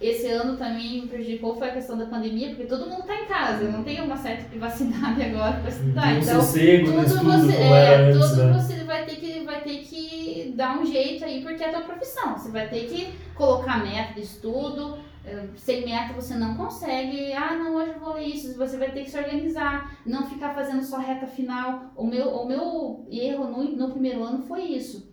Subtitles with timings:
[0.00, 3.26] esse ano também me prejudicou foi a questão da pandemia, porque todo mundo está em
[3.26, 6.14] casa, não tem uma certa privacidade agora para estudar.
[6.14, 8.52] Um então, sossego no tudo estudo você, é, antes, tudo né?
[8.52, 11.82] você vai ter que vai ter que dar um jeito aí porque é a tua
[11.82, 12.38] profissão.
[12.38, 14.98] Você vai ter que colocar meta de estudo.
[15.24, 17.32] eh, Sem meta você não consegue.
[17.32, 18.56] Ah, não, hoje eu vou ler isso.
[18.56, 19.98] Você vai ter que se organizar.
[20.06, 21.92] Não ficar fazendo só reta final.
[21.96, 25.07] O meu, o meu erro no, no primeiro ano foi isso.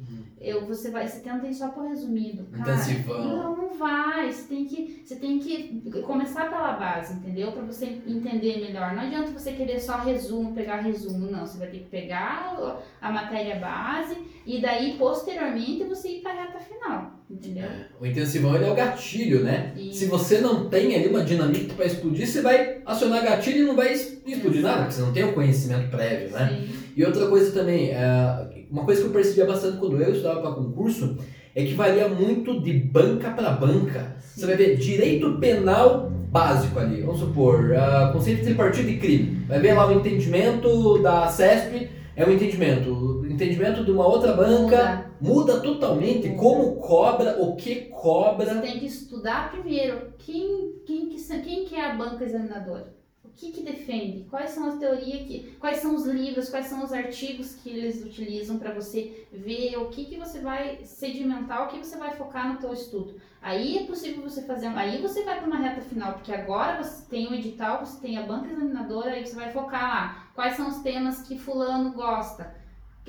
[0.46, 2.46] Eu, você vai, você tenta ir só por resumido.
[2.52, 3.24] Cara, Intensivão.
[3.26, 4.32] não, não vai.
[4.32, 7.52] Você tem que, você tem que começar pela base, entendeu?
[7.52, 8.94] Para você entender melhor.
[8.94, 11.30] Não adianta você querer só resumo, pegar resumo.
[11.32, 16.32] Não, você vai ter que pegar a matéria base e daí posteriormente você ir para
[16.32, 17.68] a reta final, entendeu?
[18.00, 19.74] O intensivão ele é o gatilho, né?
[19.76, 23.68] E- Se você não tem ali uma dinamite para explodir, você vai acionar gatilho e
[23.68, 26.50] não vai explodir nada, porque você não tem o conhecimento prévio, né?
[26.50, 26.76] Sim.
[26.96, 30.52] E outra coisa também, é, uma coisa que eu percebia bastante quando eu estudava para
[30.52, 31.18] concurso
[31.56, 34.18] é que varia muito de banca para banca.
[34.20, 39.46] Você vai ver direito penal básico ali, vamos supor, uh, conceito de partido de crime.
[39.48, 42.90] Vai ver lá o entendimento da CESP, é um entendimento.
[42.92, 46.38] O entendimento de uma outra banca muda, totalmente Muda.
[46.38, 48.56] como cobra, o que Você cobra.
[48.60, 52.94] tem que estudar primeiro quem, quem, que, quem que é a banca examinadora.
[53.26, 54.26] O que, que defende?
[54.30, 55.56] Quais são as teorias que.
[55.60, 59.90] Quais são os livros, quais são os artigos que eles utilizam para você ver o
[59.90, 63.20] que, que você vai sedimentar, o que você vai focar no teu estudo.
[63.42, 64.68] Aí é possível você fazer.
[64.68, 68.18] Aí você vai para uma reta final, porque agora você tem o edital, você tem
[68.18, 70.28] a banca examinadora, aí você vai focar lá.
[70.34, 72.56] Quais são os temas que fulano gosta?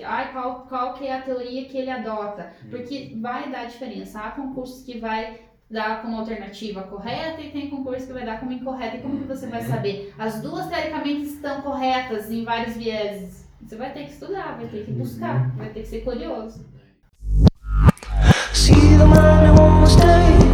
[0.05, 2.53] Ai, qual, qual que é a teoria que ele adota?
[2.69, 4.21] Porque vai dar diferença.
[4.21, 8.53] Há concursos que vai dar como alternativa correta e tem concurso que vai dar como
[8.53, 8.97] incorreta.
[8.97, 10.15] E como que você vai saber?
[10.19, 13.47] As duas, teoricamente, estão corretas em vários vieses.
[13.61, 16.65] Você vai ter que estudar, vai ter que buscar, vai ter que ser curioso.
[18.53, 20.47] See the man who won't stay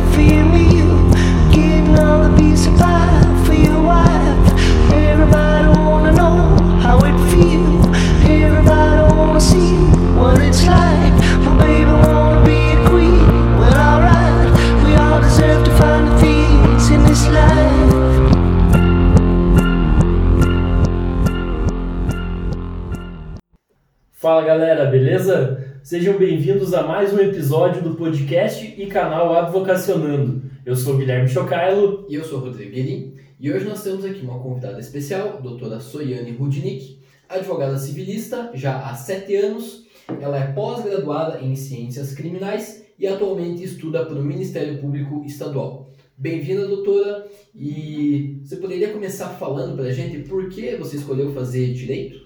[24.22, 25.80] Fala galera, beleza?
[25.82, 30.44] Sejam bem-vindos a mais um episódio do podcast e canal Advocacionando.
[30.64, 34.38] Eu sou Guilherme Chocailo E eu sou Rodrigo Guerin e hoje nós temos aqui uma
[34.38, 39.88] convidada especial, doutora Soiane Rudnick, advogada civilista já há sete anos.
[40.20, 45.90] Ela é pós-graduada em Ciências Criminais e atualmente estuda para o Ministério Público Estadual.
[46.16, 47.26] Bem-vinda, doutora.
[47.52, 52.21] E você poderia começar falando para a gente por que você escolheu fazer direito?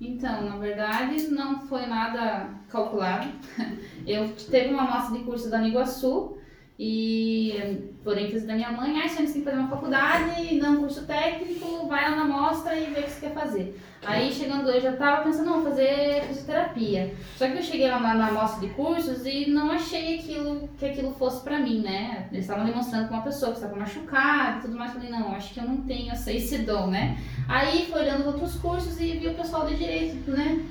[0.00, 3.28] Então, na verdade, não foi nada calculado.
[4.06, 6.38] Eu teve uma amostra de curso da Niguaçu
[6.82, 10.80] e, por ênfase da minha mãe, ah, você tem que fazer uma faculdade, não um
[10.80, 13.78] curso técnico, vai lá na amostra e vê o que você quer fazer.
[14.02, 17.14] Aí, chegando eu já estava pensando, não, fazer fisioterapia.
[17.36, 20.86] Só que eu cheguei lá na, na amostra de cursos e não achei aquilo que
[20.86, 22.26] aquilo fosse pra mim, né?
[22.32, 24.94] Eles estavam demonstrando com uma pessoa que estava machucada e tudo mais.
[24.94, 27.18] Falei, não, acho que eu não tenho essa, esse dom, né?
[27.46, 30.64] Aí foi olhando os outros cursos e vi o pessoal de direito, né?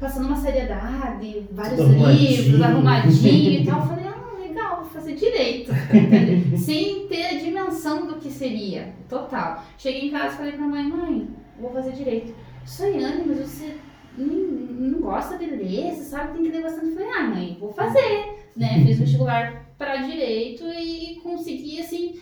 [0.00, 3.60] Passando uma seriedade, vários livros, arrumadinho.
[3.60, 3.86] e tal.
[3.86, 4.11] Falei,
[4.84, 5.70] fazer direito.
[6.58, 8.94] Sem ter a dimensão do que seria.
[9.08, 9.62] Total.
[9.78, 11.28] Cheguei em casa e falei pra mãe, mãe,
[11.60, 12.34] vou fazer direito.
[12.64, 13.76] Soiane, mas você
[14.16, 16.94] não, gosta de ler, você sabe que tem que ler bastante.
[16.94, 18.48] Falei, ah, mãe, vou fazer.
[18.56, 18.84] Né?
[18.86, 22.20] Fiz vestibular para direito e consegui, assim,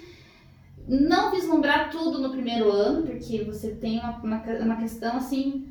[0.88, 5.66] não vislumbrar tudo no primeiro ano, porque você tem uma, uma, uma questão assim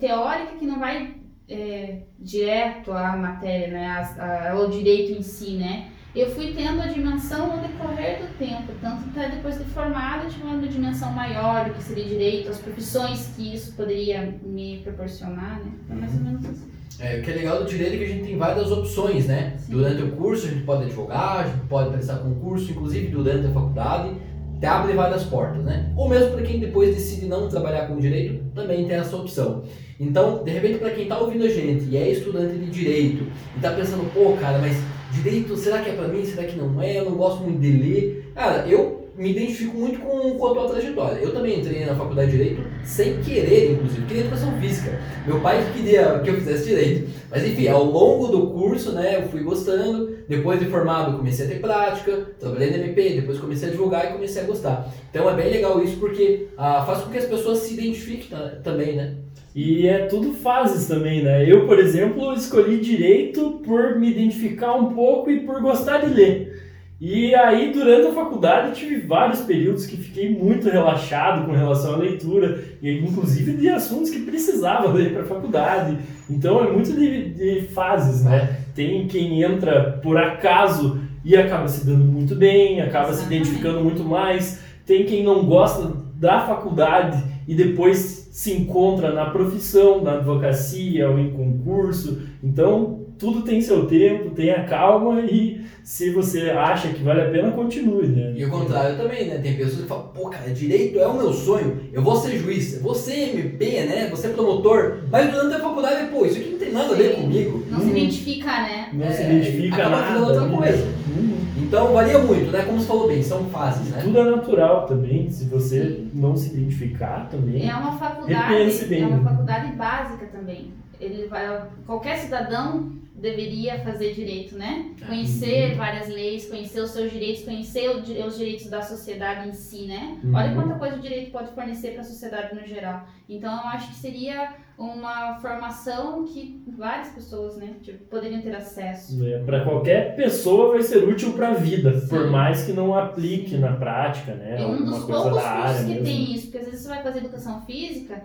[0.00, 1.14] teórica que não vai
[1.48, 5.88] é, direto à matéria, né, a- a- ao direito em si, né.
[6.14, 10.44] Eu fui tendo a dimensão no decorrer do tempo, tanto até depois de formada, tive
[10.44, 15.72] uma dimensão maior do que seria direito, as profissões que isso poderia me proporcionar, né.
[15.86, 16.70] Foi mais ou menos assim.
[17.00, 19.56] É, o que é legal do direito é que a gente tem várias opções, né?
[19.58, 19.72] Sim.
[19.72, 23.50] Durante o curso a gente pode advogar, a gente pode prestar concurso, inclusive durante a
[23.50, 24.14] faculdade,
[24.60, 25.90] te abre várias portas, né?
[25.96, 29.64] Ou mesmo para quem depois decide não trabalhar com direito, também tem essa opção.
[29.98, 33.24] Então, de repente, para quem está ouvindo a gente e é estudante de direito
[33.54, 34.76] e está pensando, pô, cara, mas
[35.12, 36.24] direito, será que é para mim?
[36.24, 36.98] Será que não é?
[36.98, 38.32] Eu não gosto muito de ler.
[38.34, 41.18] Cara, eu me identifico muito com, com a tua trajetória.
[41.20, 44.06] Eu também entrei na faculdade de Direito sem querer, inclusive.
[44.06, 44.98] Queria educação física.
[45.26, 47.10] Meu pai que queria que eu fizesse Direito.
[47.30, 50.16] Mas enfim, ao longo do curso, né, eu fui gostando.
[50.26, 54.12] Depois de formado, comecei a ter prática, trabalhei na MP, depois comecei a advogar e
[54.14, 54.90] comecei a gostar.
[55.10, 58.56] Então é bem legal isso porque ah, faz com que as pessoas se identifiquem ta-
[58.64, 59.14] também, né?
[59.54, 61.50] E é tudo fases também, né?
[61.50, 66.62] Eu, por exemplo, escolhi direito por me identificar um pouco e por gostar de ler.
[67.04, 71.96] E aí, durante a faculdade, tive vários períodos que fiquei muito relaxado com relação à
[71.96, 75.98] leitura, e inclusive de assuntos que precisava ler para a faculdade.
[76.30, 78.56] Então é muito de, de fases, né?
[78.74, 84.04] Tem quem entra por acaso e acaba se dando muito bem, acaba se identificando muito
[84.04, 84.62] mais.
[84.86, 91.18] Tem quem não gosta da faculdade e depois se encontra na profissão, na advocacia ou
[91.18, 92.22] em concurso.
[92.42, 97.50] Então, tudo tem seu tempo, tenha calma e se você acha que vale a pena,
[97.52, 98.32] continue, né?
[98.34, 99.36] E o contrário também, né?
[99.38, 102.74] Tem pessoas que falam, pô, cara, direito é o meu sonho, eu vou ser juiz,
[102.76, 104.06] eu vou ser MP, né?
[104.08, 107.14] Vou ser promotor, mas durante a faculdade, pô, isso aqui não tem nada a ver
[107.14, 107.20] Sim.
[107.22, 107.66] comigo.
[107.70, 108.88] Não se identifica, né?
[108.94, 110.26] Não se É, identifica acaba nada.
[110.26, 110.56] outra né?
[110.56, 110.84] coisa.
[110.84, 111.31] Uhum.
[111.72, 112.66] Então varia muito, né?
[112.66, 114.02] Como você falou bem, são fases, né?
[114.02, 115.30] Tudo é natural também.
[115.30, 117.66] Se você não se identificar também.
[117.66, 120.74] É uma faculdade, bem, é uma faculdade básica também.
[121.00, 122.92] Ele vai, qualquer cidadão
[123.22, 124.90] deveria fazer direito, né?
[125.00, 125.06] É.
[125.06, 130.18] Conhecer várias leis, conhecer os seus direitos, conhecer os direitos da sociedade em si, né?
[130.24, 130.34] Uhum.
[130.34, 133.06] Olha quanta coisa o direito pode fornecer para a sociedade no geral.
[133.28, 139.16] Então eu acho que seria uma formação que várias pessoas, né, tipo, poderiam ter acesso.
[139.46, 142.08] para qualquer pessoa vai ser útil para a vida, Sim.
[142.08, 144.60] por mais que não aplique na prática, né?
[144.60, 146.04] É um dos coisa poucos cursos que mesmo.
[146.04, 148.20] tem isso, porque às vezes você vai fazer educação física,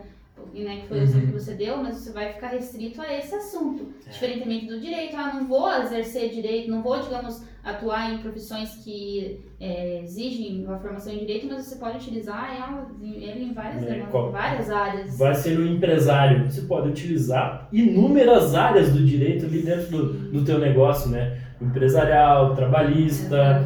[0.54, 1.06] né, que foi o Uhum.
[1.07, 3.88] exemplo que você deu, mas você vai ficar restrito a esse assunto.
[4.07, 4.10] É.
[4.12, 9.42] Diferentemente do direito, ah, não vou exercer direito, não vou, digamos, atuar em profissões que
[9.60, 13.86] é, exigem uma formação em direito, mas você pode utilizar ela, ele em várias, É,
[13.88, 15.18] demandas, várias áreas.
[15.18, 16.50] Vai ser um empresário.
[16.50, 21.42] Você pode utilizar inúmeras áreas do direito ali dentro do, do teu negócio, né?
[21.60, 23.66] Empresarial, trabalhista,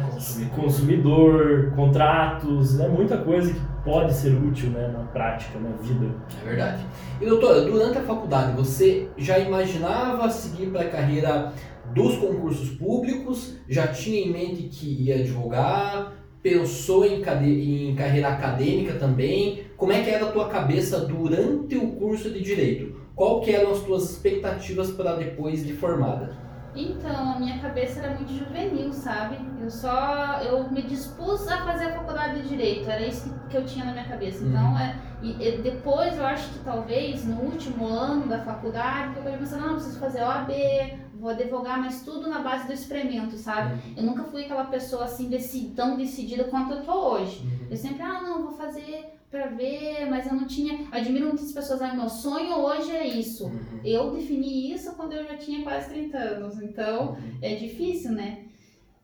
[0.56, 6.14] consumidor, contratos, é muita coisa que pode ser útil né, na prática, na vida.
[6.40, 6.86] É verdade.
[7.20, 11.52] E doutora, durante a faculdade, você já imaginava seguir para a carreira
[11.92, 13.58] dos concursos públicos?
[13.68, 16.12] Já tinha em mente que ia advogar?
[16.42, 19.64] Pensou em, em carreira acadêmica também?
[19.76, 23.00] Como é que era a tua cabeça durante o curso de Direito?
[23.14, 26.51] Qual que eram as tuas expectativas para depois de formada?
[26.74, 29.36] Então, a minha cabeça era muito juvenil, sabe?
[29.60, 33.56] Eu só, eu me dispus a fazer a faculdade de Direito, era isso que, que
[33.58, 34.42] eu tinha na minha cabeça.
[34.42, 34.78] Então, Uhum.
[34.78, 39.58] é, e, e depois eu acho que talvez no último ano da faculdade, eu pensei,
[39.58, 40.50] não, eu preciso fazer OAB,
[41.14, 43.78] vou advogar, mas tudo na base do experimento, sabe?
[43.96, 47.46] Eu nunca fui aquela pessoa assim, deci- tão decidida quanto eu tô hoje.
[47.70, 50.86] Eu sempre, ah, não, vou fazer pra ver, mas eu não tinha.
[50.92, 53.46] Admiro muitas pessoas, ah, meu sonho hoje é isso.
[53.46, 53.80] Uhum.
[53.82, 58.44] Eu defini isso quando eu já tinha quase 30 anos, então é difícil, né?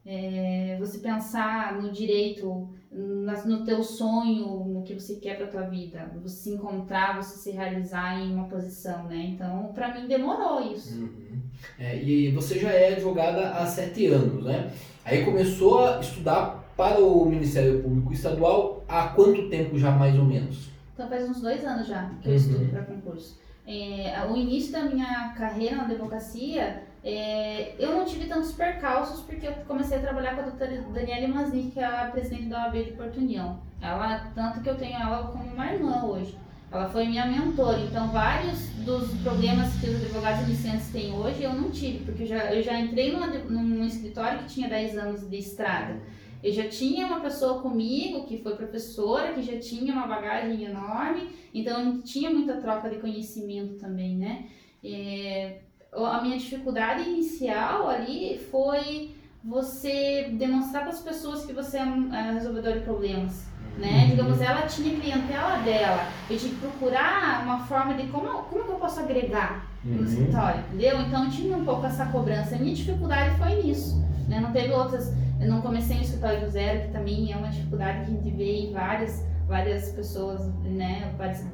[0.05, 6.11] É, você pensar no direito, no teu sonho, no que você quer pra tua vida,
[6.23, 9.31] você se encontrar, você se realizar em uma posição, né?
[9.35, 10.95] Então, pra mim demorou isso.
[10.95, 11.41] Uhum.
[11.79, 14.71] É, e você já é advogada há sete anos, né?
[15.05, 20.25] Aí começou a estudar para o Ministério Público Estadual há quanto tempo já mais ou
[20.25, 20.71] menos?
[20.95, 22.37] Então faz uns dois anos já que eu Uhum.
[22.39, 23.39] estudo para concurso.
[23.67, 29.47] É, o início da minha carreira na advocacia, é, eu não tive tantos percalços porque
[29.47, 32.85] eu comecei a trabalhar com a doutora Daniela Maznik, que é a presidente da OAB
[32.85, 33.61] de Porto União.
[33.81, 36.37] Ela, tanto que eu tenho ela como uma irmã hoje.
[36.73, 41.53] Ela foi minha mentora, então vários dos problemas que os advogados iniciantes têm hoje eu
[41.55, 45.29] não tive, porque eu já, eu já entrei numa, num escritório que tinha 10 anos
[45.29, 45.97] de estrada.
[46.43, 51.31] Eu já tinha uma pessoa comigo que foi professora, que já tinha uma bagagem enorme,
[51.53, 54.47] então tinha muita troca de conhecimento também, né?
[54.85, 55.61] É,
[55.93, 62.15] a minha dificuldade inicial ali foi você demonstrar para as pessoas que você é um
[62.15, 63.47] é, resolvedor de problemas,
[63.77, 64.07] né?
[64.11, 68.77] Digamos, ela tinha clientela dela, eu tinha que procurar uma forma de como, como eu
[68.77, 70.05] posso agregar no Uhum.
[70.05, 71.01] escritório, entendeu?
[71.03, 72.57] Então tinha um pouco essa cobrança.
[72.57, 74.41] A minha dificuldade foi nisso, né?
[74.41, 75.13] Não teve outras.
[75.41, 78.31] Eu não comecei no escritório do zero, que também é uma dificuldade que a gente
[78.37, 81.15] vê em várias, várias pessoas, né?
[81.17, 81.45] Vários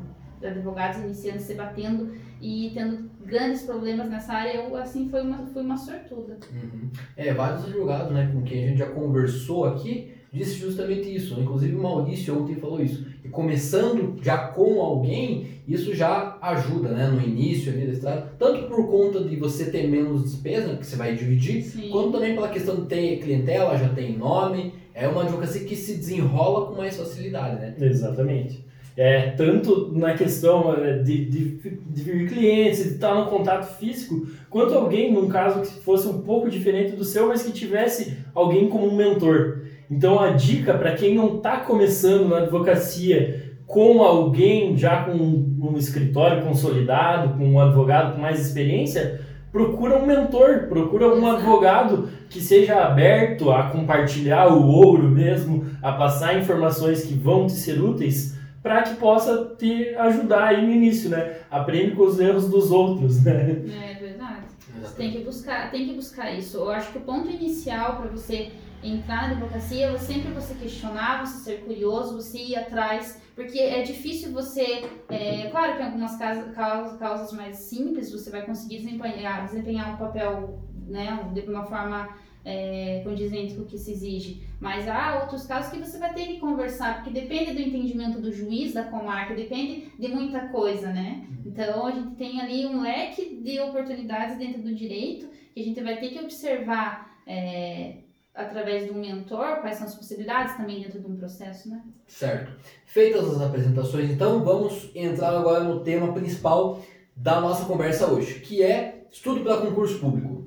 [0.43, 4.55] advogados iniciando se batendo e tendo grandes problemas nessa área.
[4.55, 6.39] Eu, assim, foi uma, fui uma sortuda.
[6.53, 6.91] Uhum.
[7.17, 11.39] É, vários advogados, né, com quem a gente já conversou aqui, disse justamente isso.
[11.41, 13.07] Inclusive o Maurício ontem falou isso.
[13.25, 18.67] E começando já com alguém, isso já ajuda, né, no início ali da estrada, tanto
[18.67, 21.89] por conta de você ter menos despesa, né, que você vai dividir, Sim.
[21.91, 24.75] quanto também pela questão de ter clientela, já tem nome.
[24.93, 27.75] É uma advocacia que se desenrola com mais facilidade, né?
[27.81, 28.65] Exatamente.
[28.97, 31.59] É, tanto na questão é, de, de,
[31.91, 36.21] de vir clientes, de estar no contato físico, quanto alguém, num caso que fosse um
[36.21, 39.64] pouco diferente do seu, mas que tivesse alguém como um mentor.
[39.91, 45.77] Então a dica para quem não está começando na advocacia com alguém já com um
[45.77, 52.41] escritório consolidado, com um advogado com mais experiência, procura um mentor, procura um advogado que
[52.41, 58.39] seja aberto a compartilhar o ouro mesmo, a passar informações que vão te ser úteis
[58.63, 61.37] para que possa te ajudar aí no início, né?
[61.51, 63.63] Aprende com os erros dos outros, né?
[63.91, 64.45] É verdade.
[64.81, 66.57] Você tem que buscar, tem que buscar isso.
[66.57, 68.51] Eu acho que o ponto inicial para você
[68.85, 73.83] entrar na advocacia é sempre você questionar, você ser curioso, você ir atrás, porque é
[73.83, 78.79] difícil você, é, claro que em algumas causas, causas, causas mais simples você vai conseguir
[78.79, 82.15] desempenhar, desempenhar um papel, né, de uma forma
[82.45, 86.27] é, condizente com o que se exige, mas há outros casos que você vai ter
[86.27, 91.27] que conversar, porque depende do entendimento do juiz da comarca, depende de muita coisa, né?
[91.47, 95.81] Então a gente tem ali um leque de oportunidades dentro do direito que a gente
[95.83, 97.99] vai ter que observar é,
[98.35, 101.83] através de um mentor quais são as possibilidades também dentro de um processo, né?
[102.07, 102.53] Certo.
[102.85, 106.83] Feitas as apresentações, então vamos entrar agora no tema principal
[107.15, 110.45] da nossa conversa hoje, que é estudo para concurso público.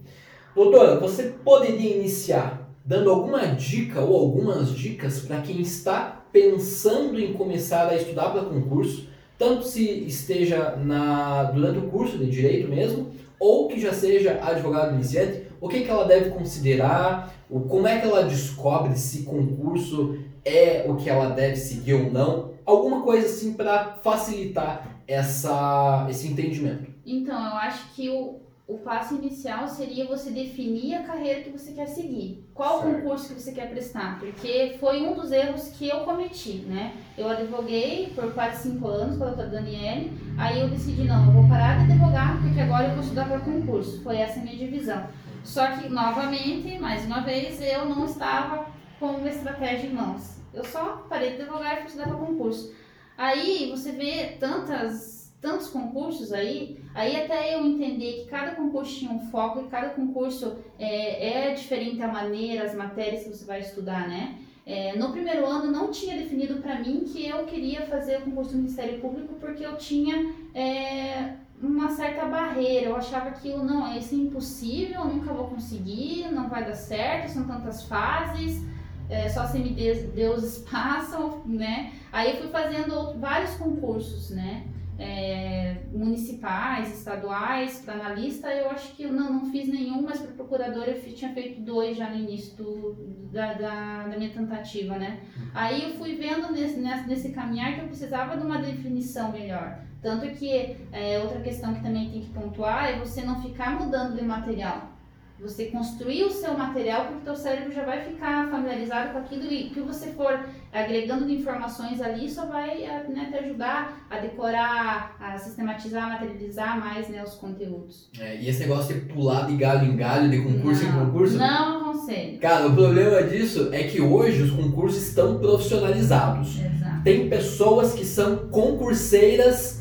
[0.53, 7.33] Doutora, você poderia iniciar dando alguma dica ou algumas dicas para quem está pensando em
[7.33, 13.11] começar a estudar para concurso, tanto se esteja na, durante o curso de direito mesmo,
[13.39, 17.99] ou que já seja advogado iniciante, o que, que ela deve considerar, o, como é
[17.99, 23.27] que ela descobre se concurso é o que ela deve seguir ou não, alguma coisa
[23.27, 26.91] assim para facilitar essa, esse entendimento.
[27.05, 31.71] Então, eu acho que o, o passo inicial seria você definir a carreira que você
[31.71, 32.45] quer seguir.
[32.53, 32.95] Qual Certo.
[32.95, 34.19] concurso que você quer prestar?
[34.19, 36.93] Porque foi um dos erros que eu cometi, né?
[37.17, 41.31] Eu advoguei por quase cinco anos com a doutora Daniele, aí eu decidi, não, eu
[41.31, 44.01] vou parar de advogar porque agora eu vou estudar para concurso.
[44.03, 45.07] Foi essa a minha divisão.
[45.43, 48.67] Só que, novamente, mais uma vez, eu não estava
[48.99, 50.37] com uma estratégia em mãos.
[50.53, 52.73] Eu só parei de advogar e fui estudar para concurso.
[53.17, 59.11] Aí você vê tantas, tantos concursos aí, aí até eu entender que cada concurso tinha
[59.11, 63.61] um foco e cada concurso é, é diferente a maneira, as matérias que você vai
[63.61, 64.37] estudar, né?
[64.65, 68.51] É, no primeiro ano não tinha definido para mim que eu queria fazer o concurso
[68.51, 72.87] do Ministério Público porque eu tinha é, uma certa barreira.
[72.87, 77.29] Eu achava que não, isso é impossível, eu nunca vou conseguir, não vai dar certo,
[77.29, 78.63] são tantas fases,
[79.09, 81.93] é, só semideuses passam, né?
[82.11, 84.67] Aí eu fui fazendo outro- vários concursos, né?
[84.99, 90.31] É, municipais, estaduais, para analista, eu acho que eu não, não fiz nenhum, mas para
[90.31, 92.95] procuradora eu tinha feito dois já no início do,
[93.31, 95.19] da, da, da minha tentativa, né?
[95.53, 99.83] Aí eu fui vendo nesse, nesse, nesse caminhar que eu precisava de uma definição melhor.
[100.01, 104.15] Tanto que é, outra questão que também tem que pontuar é você não ficar mudando
[104.15, 104.97] de material.
[105.39, 109.43] Você construir o seu material porque o teu cérebro já vai ficar familiarizado com aquilo
[109.43, 110.39] e o que você for
[110.73, 116.09] agregando de informações ali só vai eh, né, te ajudar a decorar, a sistematizar, a
[116.13, 118.09] materializar mais né, os conteúdos.
[118.19, 121.37] É, e esse negócio de pular de galho em galho, de concurso não, em concurso,
[121.37, 122.39] Não aconselho.
[122.39, 126.59] cara, o problema disso é que hoje os concursos estão profissionalizados.
[126.59, 127.03] Exato.
[127.03, 129.76] Tem pessoas que são concurseiras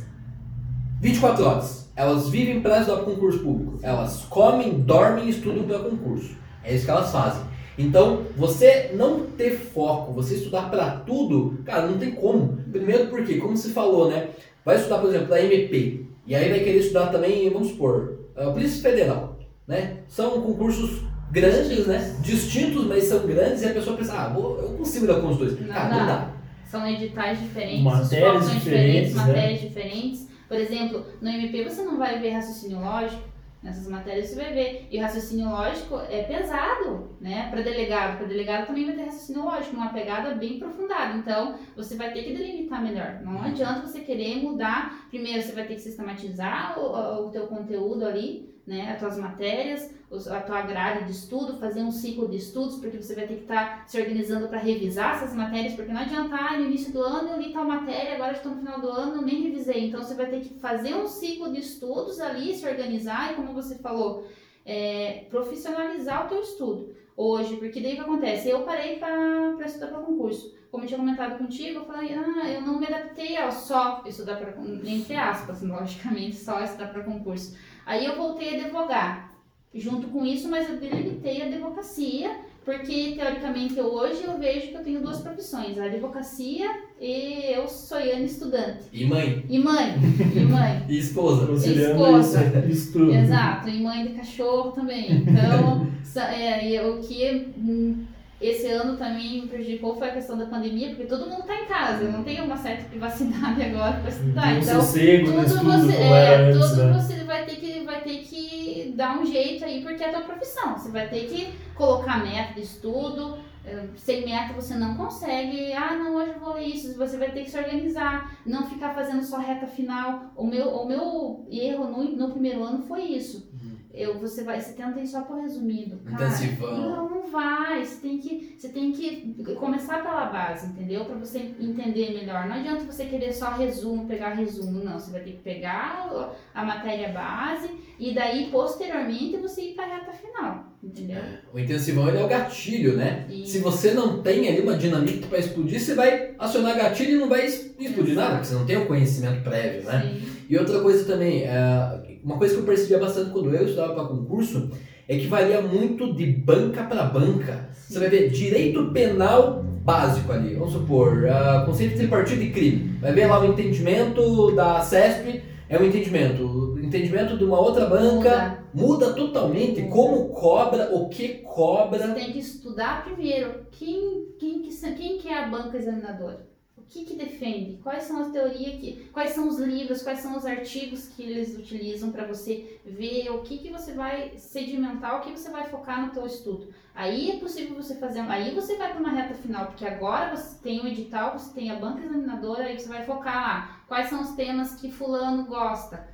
[1.06, 1.90] 24 horas.
[1.94, 3.78] Elas vivem para estudar para concurso público.
[3.82, 6.36] Elas comem, dormem e estudam para concurso.
[6.64, 7.42] É isso que elas fazem.
[7.78, 12.58] Então, você não ter foco, você estudar para tudo, cara, não tem como.
[12.72, 14.30] Primeiro porque, como você falou, né?
[14.64, 16.06] Vai estudar, por exemplo, a MP.
[16.26, 19.98] E aí vai querer estudar também, vamos supor, a Polícia Federal, né?
[20.08, 22.16] São concursos grandes, né?
[22.20, 25.36] Distintos, mas são grandes e a pessoa pensa, ah, vou, eu consigo dar com os
[25.36, 25.60] dois.
[25.60, 25.96] Não Cara, dá.
[25.96, 26.30] não dá.
[26.64, 29.22] São editais diferentes, Matérias focos são diferentes, diferentes, né?
[29.22, 30.26] matérias diferentes.
[30.48, 33.22] Por exemplo, no MP você não vai ver raciocínio lógico,
[33.62, 34.88] nessas matérias você vai ver.
[34.90, 37.48] E o raciocínio lógico é pesado, né?
[37.50, 38.18] Para delegado.
[38.18, 41.16] Para delegado também vai ter raciocínio lógico, uma pegada bem aprofundada.
[41.16, 43.20] Então, você vai ter que delimitar melhor.
[43.22, 45.05] Não adianta você querer mudar.
[45.08, 48.92] Primeiro, você vai ter que sistematizar o, o teu conteúdo ali, né?
[48.92, 49.94] As tuas matérias,
[50.30, 53.42] a tua grade de estudo, fazer um ciclo de estudos, porque você vai ter que
[53.42, 57.30] estar se organizando para revisar essas matérias, porque não adianta, ah, no início do ano
[57.30, 59.86] eu li tal matéria, agora estou no final do ano, nem revisei.
[59.86, 63.52] Então você vai ter que fazer um ciclo de estudos ali, se organizar e, como
[63.52, 64.26] você falou,
[64.64, 68.48] é, profissionalizar o teu estudo hoje, porque daí o que acontece?
[68.48, 70.54] Eu parei para estudar para concurso.
[70.76, 74.36] Como eu tinha comentado contigo, eu falei, ah, eu não me adaptei ao só estudar
[74.36, 74.52] para
[74.84, 77.56] entre aspas, logicamente, só estudar para concurso.
[77.86, 79.32] Aí eu voltei a advogar.
[79.74, 82.30] Junto com isso, mas eu delimitei a advocacia,
[82.62, 86.68] porque teoricamente hoje eu vejo que eu tenho duas profissões, a advocacia
[87.00, 88.84] e eu sou Iane estudante.
[88.92, 89.94] E mãe, E mãe,
[90.36, 90.84] e mãe.
[90.90, 91.52] e esposa.
[91.54, 92.42] Esposa.
[92.68, 93.14] isso, isso tudo.
[93.14, 95.10] Exato, e mãe de cachorro também.
[95.10, 95.86] Então,
[96.20, 98.04] é, o que hum,
[98.40, 101.66] Esse ano também me prejudicou foi a questão da pandemia, porque todo mundo está em
[101.66, 104.52] casa, não tem uma certa privacidade agora para estudar.
[104.54, 106.92] Um Então, sossego no tudo estudo você, é, antes, tudo né?
[106.92, 110.22] você vai ter que vai ter que dar um jeito aí porque é a tua
[110.22, 110.76] profissão.
[110.76, 113.38] Você vai ter que colocar meta de estudo.
[113.64, 115.72] eh, Sem meta você não consegue.
[115.72, 116.96] Ah, não, hoje eu vou ler isso.
[116.96, 120.32] Você vai ter que se organizar, não ficar fazendo só reta final.
[120.36, 123.50] O meu, o meu erro no, no primeiro ano foi isso.
[123.96, 125.96] Eu, você vai, você tenta ir só por resumido.
[126.04, 126.76] Cara, Intensivão.
[126.76, 127.84] não, não vai.
[127.84, 131.04] Você tem que, você tem que começar pela base, entendeu?
[131.06, 132.46] Pra você entender melhor.
[132.46, 134.98] Não adianta você querer só resumo, pegar resumo, não.
[134.98, 140.12] Você vai ter que pegar a matéria base e daí posteriormente você ir pra reta
[140.12, 141.22] final, entendeu?
[141.52, 143.24] O intensivão ele é o gatilho, né?
[143.30, 147.20] E- Se você não tem ali uma dinamite para explodir, você vai acionar gatilho e
[147.20, 150.02] não vai explodir nada, porque você não tem o conhecimento prévio, né?
[150.20, 150.36] Sim.
[150.48, 154.04] E outra coisa também, é, uma coisa que eu percebia bastante quando eu estudava para
[154.06, 154.68] concurso
[155.06, 157.70] é que varia muito de banca para banca.
[157.72, 162.98] Você vai ver direito penal básico ali, vamos supor, ah, conceito de partido de crime.
[163.00, 166.42] Vai ver lá o entendimento da CESP, é um entendimento.
[166.42, 169.94] O entendimento de uma outra banca muda totalmente Muda.
[169.94, 172.08] como cobra, o que Você cobra.
[172.08, 176.55] tem que estudar primeiro quem, quem, que, quem que é a banca examinadora.
[176.86, 177.80] O que, que defende?
[177.82, 179.10] Quais são as teorias que.
[179.12, 183.42] Quais são os livros, quais são os artigos que eles utilizam para você ver o
[183.42, 186.72] que, que você vai sedimentar, o que você vai focar no teu estudo.
[186.94, 188.20] Aí é possível você fazer.
[188.20, 191.70] Aí você vai para uma reta final, porque agora você tem o edital, você tem
[191.70, 193.80] a banca examinadora, aí você vai focar lá.
[193.88, 196.08] Quais são os temas que fulano gosta?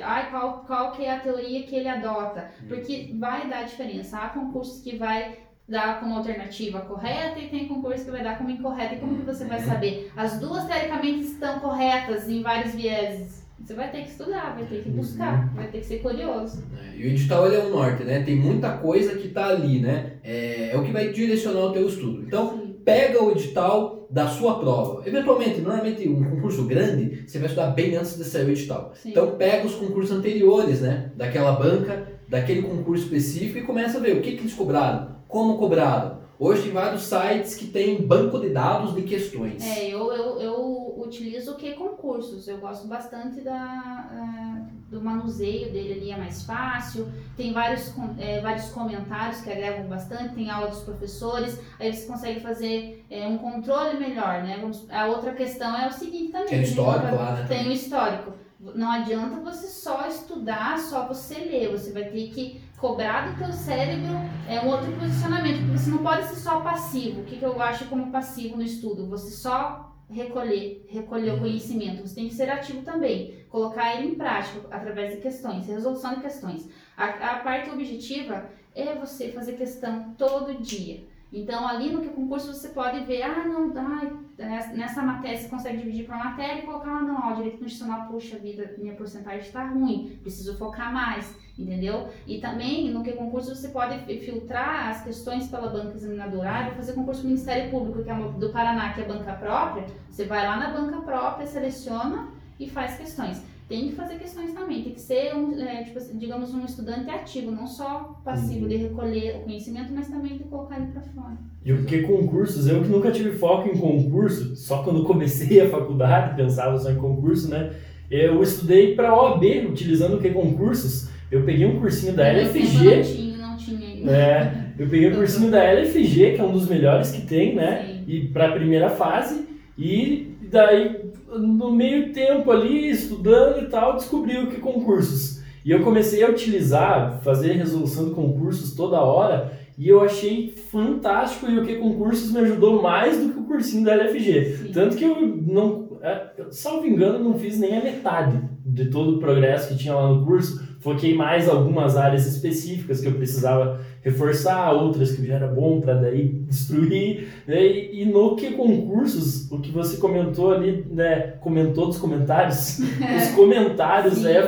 [0.00, 2.50] Ai, qual, qual que é a teoria que ele adota?
[2.68, 4.18] Porque vai dar diferença.
[4.18, 5.38] Há concursos que vai
[5.68, 8.94] dar como alternativa correta e tem concurso que vai dar como incorreta.
[8.94, 10.10] E como que você vai saber?
[10.16, 13.42] As duas, teoricamente, estão corretas em vários vieses.
[13.64, 16.64] Você vai ter que estudar, vai ter que buscar, vai ter que ser curioso.
[16.76, 18.20] É, E o edital ele é um norte, né?
[18.22, 20.14] Tem muita coisa que tá ali, né?
[20.24, 22.24] É, é o que vai direcionar o teu estudo.
[22.26, 22.76] Então, Sim.
[22.84, 25.06] pega o edital da sua prova.
[25.06, 28.92] Eventualmente, normalmente um concurso grande, você vai estudar bem antes de sair o edital.
[28.94, 29.10] Sim.
[29.10, 31.12] Então pega os concursos anteriores, né?
[31.16, 35.56] Daquela banca, daquele concurso específico e começa a ver o que, que eles cobraram, como
[35.56, 36.20] cobraram.
[36.38, 39.64] Hoje tem vários sites que tem banco de dados de questões.
[39.64, 42.46] É, eu, eu, eu utilizo o que concursos.
[42.48, 47.08] Eu gosto bastante da, ah, do manuseio dele ali, é mais fácil.
[47.36, 52.40] Tem vários, é, vários comentários que agregam bastante, tem aula dos professores, aí você consegue
[52.40, 54.60] fazer é, um controle melhor, né?
[54.90, 56.48] A outra questão é o seguinte também.
[56.48, 57.46] Tem o gente histórico lá, né?
[57.48, 58.32] Tem o histórico.
[58.74, 61.72] Não adianta você só estudar, só você ler.
[61.72, 64.12] Você vai ter que cobrar do teu cérebro
[64.48, 65.60] é um outro posicionamento.
[65.60, 67.20] Porque você não pode ser só passivo.
[67.20, 69.08] O que, que eu acho como passivo no estudo?
[69.08, 72.02] Você só recolher, recolher o conhecimento.
[72.02, 73.44] Você tem que ser ativo também.
[73.48, 76.68] Colocar ele em prática através de questões, resolução de questões.
[76.96, 81.04] A, a parte objetiva é você fazer questão todo dia.
[81.32, 86.04] Então, ali no concurso você pode ver, ah, não, ai, nessa- matéria você consegue dividir
[86.04, 90.18] por matéria e colocar lá, não, ó, direito constitucional, puxa vida, minha porcentagem está ruim,
[90.20, 92.08] preciso focar mais, entendeu?
[92.26, 96.62] E também, no que concurso você pode fi- filtrar as questões pela banca examinadora, ah,
[96.66, 99.86] vou fazer concurso do Ministério Público, que é uma, do Paraná, que é banca própria,
[100.10, 102.28] você vai lá na banca própria, seleciona
[102.60, 103.42] e faz questões.
[103.72, 107.08] Tem que fazer questões também, tem que ser, um, é, tipo, assim, digamos, um estudante
[107.08, 111.38] ativo, não só passivo de recolher o conhecimento, mas também de colocar ele para fora.
[111.64, 112.66] E o que concursos?
[112.66, 116.96] Eu que nunca tive foco em concurso, só quando comecei a faculdade pensava só em
[116.96, 117.72] concurso, né?
[118.10, 121.08] Eu estudei para OAB, utilizando o que concursos.
[121.30, 124.12] Eu peguei um cursinho da tempo LFG, Não tinha, não tinha ainda.
[124.12, 127.86] é, eu peguei o cursinho da LFG, que é um dos melhores que tem, né?
[127.86, 128.04] Sim.
[128.06, 129.46] E para a primeira fase,
[129.78, 135.42] e daí no meio tempo ali, estudando e tal, descobri o que concursos.
[135.64, 141.50] E eu comecei a utilizar, fazer resolução de concursos toda hora, e eu achei fantástico
[141.50, 144.56] e o que concursos me ajudou mais do que o cursinho da LFG.
[144.56, 144.72] Sim.
[144.72, 149.18] Tanto que eu não, é, salvo engano, não fiz nem a metade de todo o
[149.18, 150.71] progresso que tinha lá no curso.
[150.82, 155.94] Foquei mais algumas áreas específicas que eu precisava reforçar, outras que já era bom para
[155.94, 157.28] daí destruir.
[157.46, 157.64] né?
[157.64, 162.80] E, e no que concursos, o que você comentou ali, né, comentou dos comentários,
[163.16, 164.42] os comentários é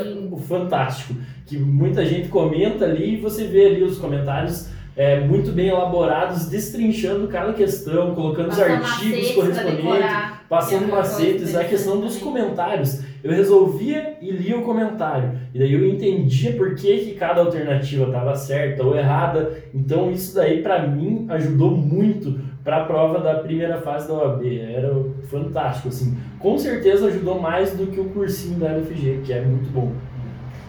[0.49, 1.15] fantástico.
[1.47, 6.47] Que muita gente comenta ali e você vê ali os comentários é, muito bem elaborados,
[6.47, 12.01] destrinchando cada questão, colocando os Passar artigos correspondentes passando é coisa macetes, a interessante questão
[12.01, 13.03] dos comentários.
[13.23, 15.39] Eu resolvia e lia o comentário.
[15.53, 19.53] E daí eu entendia por que, que cada alternativa estava certa ou errada.
[19.75, 24.45] Então isso daí para mim ajudou muito para a prova da primeira fase da OAB.
[24.59, 24.95] Era
[25.29, 26.17] fantástico assim.
[26.39, 29.93] Com certeza ajudou mais do que o cursinho da LFG, que é muito bom.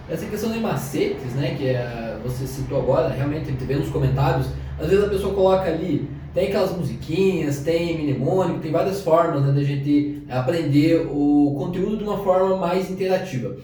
[0.10, 3.90] Essa questão de macetes, né, que é, você citou agora, realmente a gente vê nos
[3.90, 4.48] comentários,
[4.80, 9.54] às vezes a pessoa coloca ali Tem aquelas musiquinhas, tem mnemônico, tem várias formas né,
[9.54, 13.56] da gente aprender o conteúdo de uma forma mais interativa.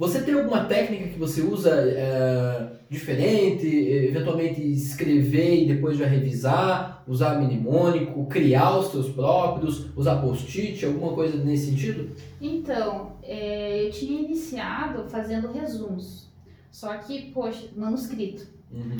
[0.00, 7.04] Você tem alguma técnica que você usa é, diferente, eventualmente escrever e depois já revisar,
[7.06, 12.16] usar mnemônico, criar os seus próprios, usar post-it, alguma coisa nesse sentido?
[12.40, 16.30] Então, é, eu tinha iniciado fazendo resumos.
[16.70, 18.46] Só que, poxa, manuscrito.
[18.72, 18.96] Uhum.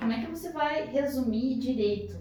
[0.00, 2.16] Como é que você vai resumir direito?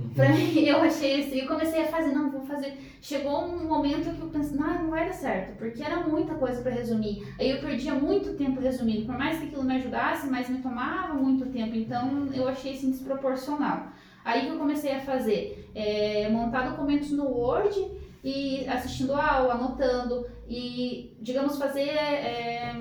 [0.00, 0.14] Uhum.
[0.14, 2.78] Pra mim, eu achei assim, eu comecei a fazer, não, vou fazer.
[3.00, 6.62] Chegou um momento que eu pensei, não, não vai dar certo, porque era muita coisa
[6.62, 7.26] pra resumir.
[7.38, 11.14] Aí eu perdia muito tempo resumindo, por mais que aquilo me ajudasse, mas me tomava
[11.14, 13.88] muito tempo, então eu achei assim desproporcional.
[14.24, 17.90] Aí que eu comecei a fazer, é, montar documentos no Word
[18.22, 22.74] e assistindo a aula, anotando e, digamos, fazer, é,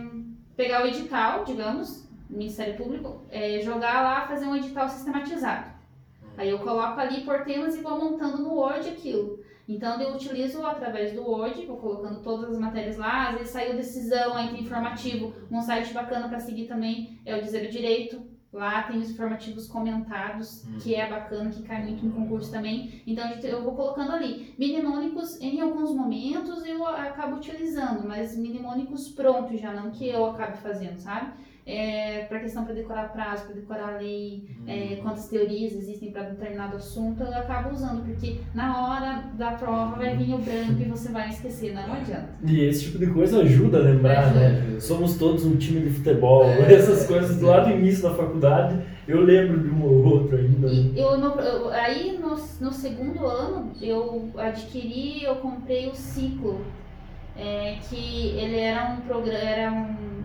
[0.58, 5.78] pegar o edital, digamos, Ministério Público, é, jogar lá, fazer um edital sistematizado.
[6.39, 9.43] Aí eu coloco ali por temas e vou montando no Word aquilo.
[9.67, 13.75] Então eu utilizo através do Word, vou colocando todas as matérias lá, às vezes saiu
[13.75, 18.25] decisão, aí tem informativo, um site bacana para seguir também é o Dizer o Direito.
[18.54, 23.04] Lá tem os informativos comentados, que é bacana, que cai muito no concurso também.
[23.06, 24.56] Então eu vou colocando ali.
[24.58, 30.58] Mnemônicos, em alguns momentos eu acabo utilizando, mas mnemônicos prontos já, não que eu acabe
[30.60, 31.34] fazendo, sabe?
[31.71, 36.77] É, para questão para decorar prazo, para decorar lei, é, quantas teorias existem para determinado
[36.77, 41.12] assunto, eu acabo usando, porque na hora da prova vai vir o branco e você
[41.12, 42.29] vai esquecer, não adianta.
[42.43, 44.47] E esse tipo de coisa ajuda a lembrar, né?
[44.47, 44.82] Ajuda.
[44.82, 46.73] Somos todos um time de futebol, É.
[46.73, 48.75] essas coisas lá do início da faculdade,
[49.08, 50.67] eu lembro de um ou outro ainda.
[50.67, 50.73] né?
[50.73, 52.29] E eu, no- eu- aí no,
[52.62, 56.62] no segundo ano eu adquiri, eu comprei o ciclo,
[57.38, 60.18] é, que ele era um programa, era um,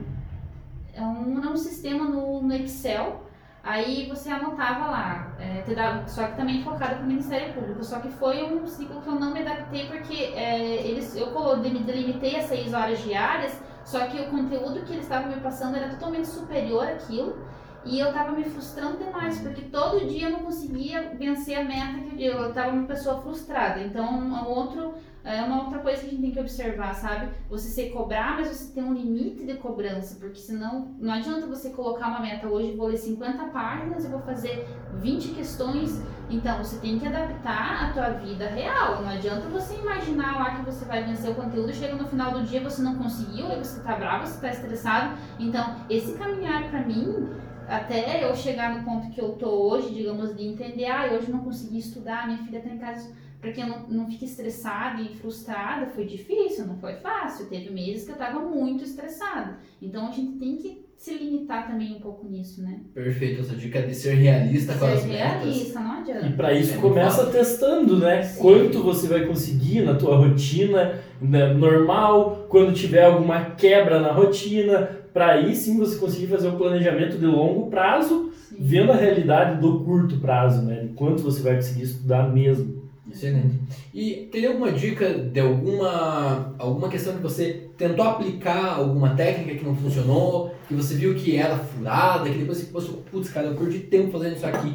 [0.94, 3.22] é um, era um sistema no, no Excel.
[3.62, 5.64] Aí você anotava lá, é,
[6.06, 7.82] só que também focado para o Ministério Público.
[7.82, 12.36] Só que foi um ciclo que eu não me adaptei porque é, eles, eu delimitei
[12.36, 16.28] a seis horas diárias, só que o conteúdo que eles estavam me passando era totalmente
[16.28, 17.38] superior àquilo.
[17.86, 22.00] E eu tava me frustrando demais, porque todo dia eu não conseguia vencer a meta
[22.00, 23.80] que eu, eu tava uma pessoa frustrada.
[23.80, 27.30] Então, um outro, é uma outra coisa que a gente tem que observar, sabe?
[27.48, 31.70] Você se cobrar, mas você tem um limite de cobrança, porque senão não adianta você
[31.70, 34.68] colocar uma meta hoje, vou ler 50 páginas, eu vou fazer
[35.00, 36.02] 20 questões.
[36.28, 39.00] Então, você tem que adaptar a tua vida real.
[39.00, 42.42] Não adianta você imaginar lá que você vai vencer o conteúdo, chega no final do
[42.42, 45.16] dia você não conseguiu, aí você tá bravo, você tá estressado.
[45.38, 47.30] Então, esse caminhar pra mim
[47.66, 51.40] até eu chegar no ponto que eu tô hoje, digamos, de entender, ah, hoje não
[51.40, 53.10] consegui estudar, minha filha tá em casa,
[53.44, 57.44] para que eu não, não fique estressada e frustrada, foi difícil, não foi fácil.
[57.46, 59.58] Teve meses que eu tava muito estressada.
[59.82, 62.80] Então a gente tem que se limitar também um pouco nisso, né?
[62.94, 65.42] Perfeito, essa dica de ser realista com as Ser metas.
[65.42, 66.30] realista, não E adianta.
[66.30, 68.22] para isso É começa testando, né?
[68.22, 68.40] Sim.
[68.40, 74.86] Quanto você vai conseguir na tua rotina né, normal, quando tiver alguma quebra na rotina,
[75.12, 78.56] para aí sim você conseguir fazer um planejamento de longo prazo, Sim.
[78.58, 80.80] vendo a realidade do curto prazo, né?
[80.84, 82.83] De quanto você vai conseguir estudar mesmo.
[83.14, 83.60] Excelente.
[83.94, 89.64] E teria alguma dica de alguma, alguma questão que você tentou aplicar, alguma técnica que
[89.64, 93.54] não funcionou, que você viu que era furada, que depois você pensou, putz, cara, eu
[93.54, 94.74] perdi tempo fazendo isso aqui.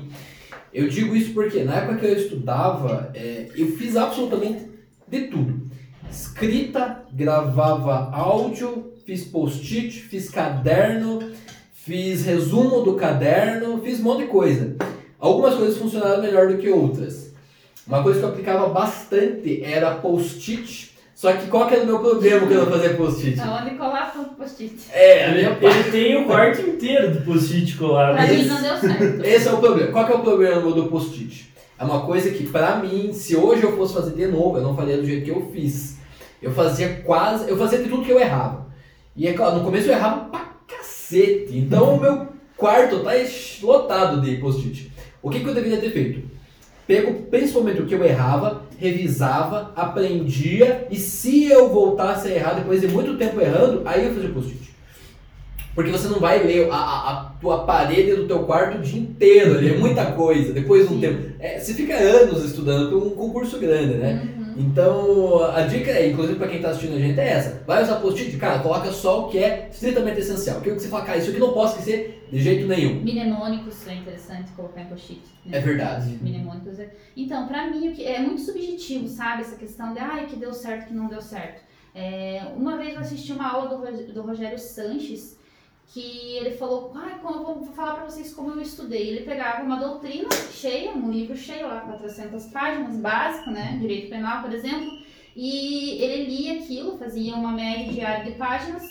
[0.74, 4.70] Eu digo isso porque na época que eu estudava, é, eu fiz absolutamente
[5.06, 5.68] de tudo.
[6.10, 11.20] Escrita, gravava áudio, fiz post-it, fiz caderno,
[11.74, 14.78] fiz resumo do caderno, fiz um monte de coisa.
[15.20, 17.29] Algumas coisas funcionaram melhor do que outras.
[17.90, 20.92] Uma coisa que eu aplicava bastante era post-it.
[21.16, 23.42] Só que qual que era o meu problema quando eu fazia post-it?
[23.42, 24.76] Aonde colar tudo post-it.
[24.94, 28.16] É, a Ele, minha ele tem o quarto inteiro de post-it colado.
[28.16, 29.26] Pra mim não deu certo.
[29.26, 29.92] Esse é o problema.
[29.92, 31.52] Qual que é o problema do post-it?
[31.80, 34.76] É uma coisa que, pra mim, se hoje eu fosse fazer de novo, eu não
[34.76, 35.98] faria do jeito que eu fiz.
[36.40, 37.50] Eu fazia quase.
[37.50, 38.68] Eu fazia de tudo que eu errava.
[39.16, 41.58] E é claro, no começo eu errava pra cacete.
[41.58, 43.12] Então o meu quarto tá
[43.64, 44.92] lotado de post-it.
[45.24, 46.39] O que, que eu deveria ter feito?
[46.90, 52.82] Pego principalmente o que eu errava, revisava, aprendia, e se eu voltasse a errar depois
[52.82, 54.74] de muito tempo errando, aí eu fazia post-it.
[55.76, 59.00] Porque você não vai ler a, a, a tua parede do teu quarto o dia
[59.00, 60.52] inteiro, ali, é muita coisa.
[60.52, 61.32] Depois de um tempo.
[61.40, 64.24] é, você fica anos estudando para um concurso grande, né?
[64.24, 64.39] Uhum.
[64.58, 67.64] Então, a dica é, inclusive para quem tá assistindo a gente, é essa.
[67.66, 70.60] Vai usar post-it, cara, coloca só o que é estritamente essencial.
[70.60, 73.02] Aquilo que você fala, cara, isso aqui não posso esquecer de jeito nenhum.
[73.02, 75.22] Mnemônicos é interessante colocar em post-it.
[75.46, 75.58] né?
[75.58, 76.18] É verdade.
[76.22, 76.80] mnemônicos.
[76.80, 79.42] é- Então, pra mim, o é muito subjetivo, sabe?
[79.42, 81.62] Essa questão de, ai, que deu certo, que não deu certo.
[81.96, 85.39] É, uma vez eu assisti uma aula do, do Rogério Sanches,
[85.94, 89.10] que ele falou, ah, como eu vou falar para vocês como eu estudei.
[89.10, 94.42] Ele pegava uma doutrina cheia, um livro cheio lá, 400 páginas, básico, né, direito penal,
[94.44, 94.88] por exemplo,
[95.36, 98.84] e ele lia aquilo, fazia uma média diária de páginas,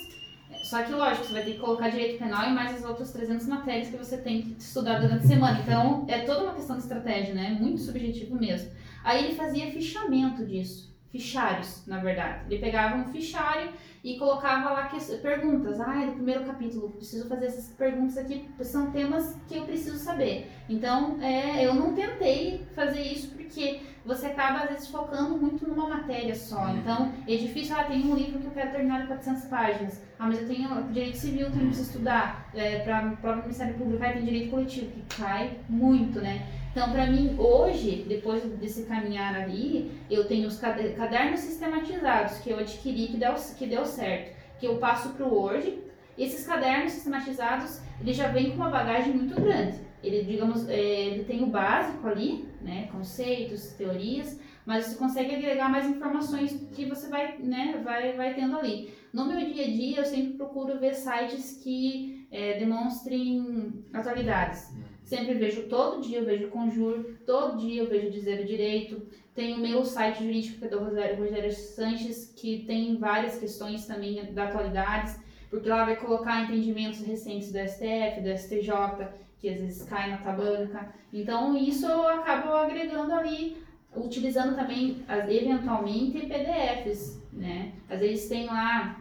[0.69, 3.47] só que, lógico, você vai ter que colocar direito penal e mais as outras 300
[3.47, 5.59] matérias que você tem que estudar durante a semana.
[5.61, 7.57] Então, é toda uma questão de estratégia, né?
[7.59, 8.69] Muito subjetivo mesmo.
[9.03, 10.95] Aí ele fazia fichamento disso.
[11.11, 12.45] Fichários, na verdade.
[12.47, 13.71] Ele pegava um fichário
[14.03, 15.79] e colocava lá que- perguntas.
[15.79, 19.97] Ah, é do primeiro capítulo, preciso fazer essas perguntas aqui, são temas que eu preciso
[19.97, 20.49] saber.
[20.69, 22.48] Então, é, eu não tentei
[22.89, 26.69] fazer isso porque você acaba, às vezes, focando muito numa matéria só.
[26.69, 30.01] Então, é difícil, ah, tem um livro que eu quero terminar de 400 páginas.
[30.17, 32.49] Ah, mas eu tenho direito civil, também preciso estudar.
[32.53, 33.01] É, para
[33.35, 36.47] do Ministério Público, ah, tem direito coletivo, que cai muito, né?
[36.71, 42.49] Então, para mim, hoje, depois desse caminhar ali, eu tenho os cade- cadernos sistematizados que
[42.49, 45.79] eu adquiri que deu, que deu certo, que eu passo para o Word.
[46.17, 49.77] Esses cadernos sistematizados, ele já vem com uma bagagem muito grande.
[50.03, 55.69] Ele, digamos, é, ele tem o básico ali, né, conceitos, teorias, mas você consegue agregar
[55.69, 58.93] mais informações que você vai, né, vai, vai tendo ali.
[59.11, 64.71] No meu dia a dia, eu sempre procuro ver sites que é, demonstrem atualidades.
[65.03, 69.01] Sempre vejo, todo dia eu vejo Conjur, todo dia eu vejo Dizer o Direito.
[69.33, 73.87] Tem o meu site jurídico, que é do Rogério, Rogério Sanches, que tem várias questões
[73.87, 75.19] também da atualidades,
[75.49, 79.07] porque lá vai colocar entendimentos recentes do STF, do STJ,
[79.39, 80.89] que às vezes cai na tabanca.
[81.13, 83.57] Então, isso eu acabo agregando ali,
[83.95, 87.73] utilizando também, eventualmente, PDFs, né?
[87.89, 88.97] Às vezes tem lá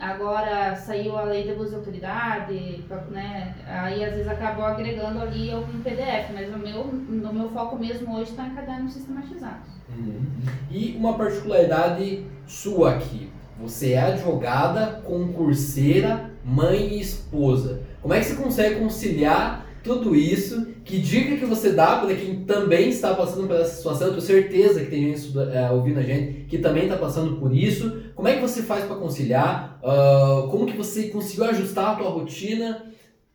[0.00, 3.54] Agora saiu a lei de abuso de autoridade, né?
[3.66, 8.14] Aí às vezes acabou agregando ali algum PDF, mas o meu, no meu foco mesmo
[8.16, 9.68] hoje está em cadernos sistematizados.
[9.96, 10.24] Uhum.
[10.70, 13.30] E uma particularidade sua aqui.
[13.60, 17.82] Você é advogada, concurseira, mãe e esposa.
[18.00, 20.66] Como é que você consegue conciliar tudo isso?
[20.84, 24.08] Que dica que você dá para quem também está passando por essa situação?
[24.08, 27.54] Eu tenho certeza que tem gente é, ouvindo a gente que também está passando por
[27.54, 28.12] isso.
[28.14, 29.78] Como é que você faz para conciliar?
[29.82, 32.86] Ah, como que você conseguiu ajustar a tua rotina?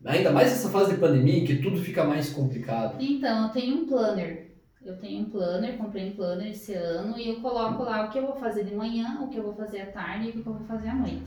[0.06, 2.96] Ainda mais nessa fase de pandemia, que tudo fica mais complicado.
[3.00, 4.48] Então, eu tenho um planner.
[4.86, 8.20] Eu tenho um planner, comprei um planner esse ano e eu coloco lá o que
[8.20, 10.48] eu vou fazer de manhã, o que eu vou fazer à tarde e o que
[10.48, 11.26] eu vou fazer à noite,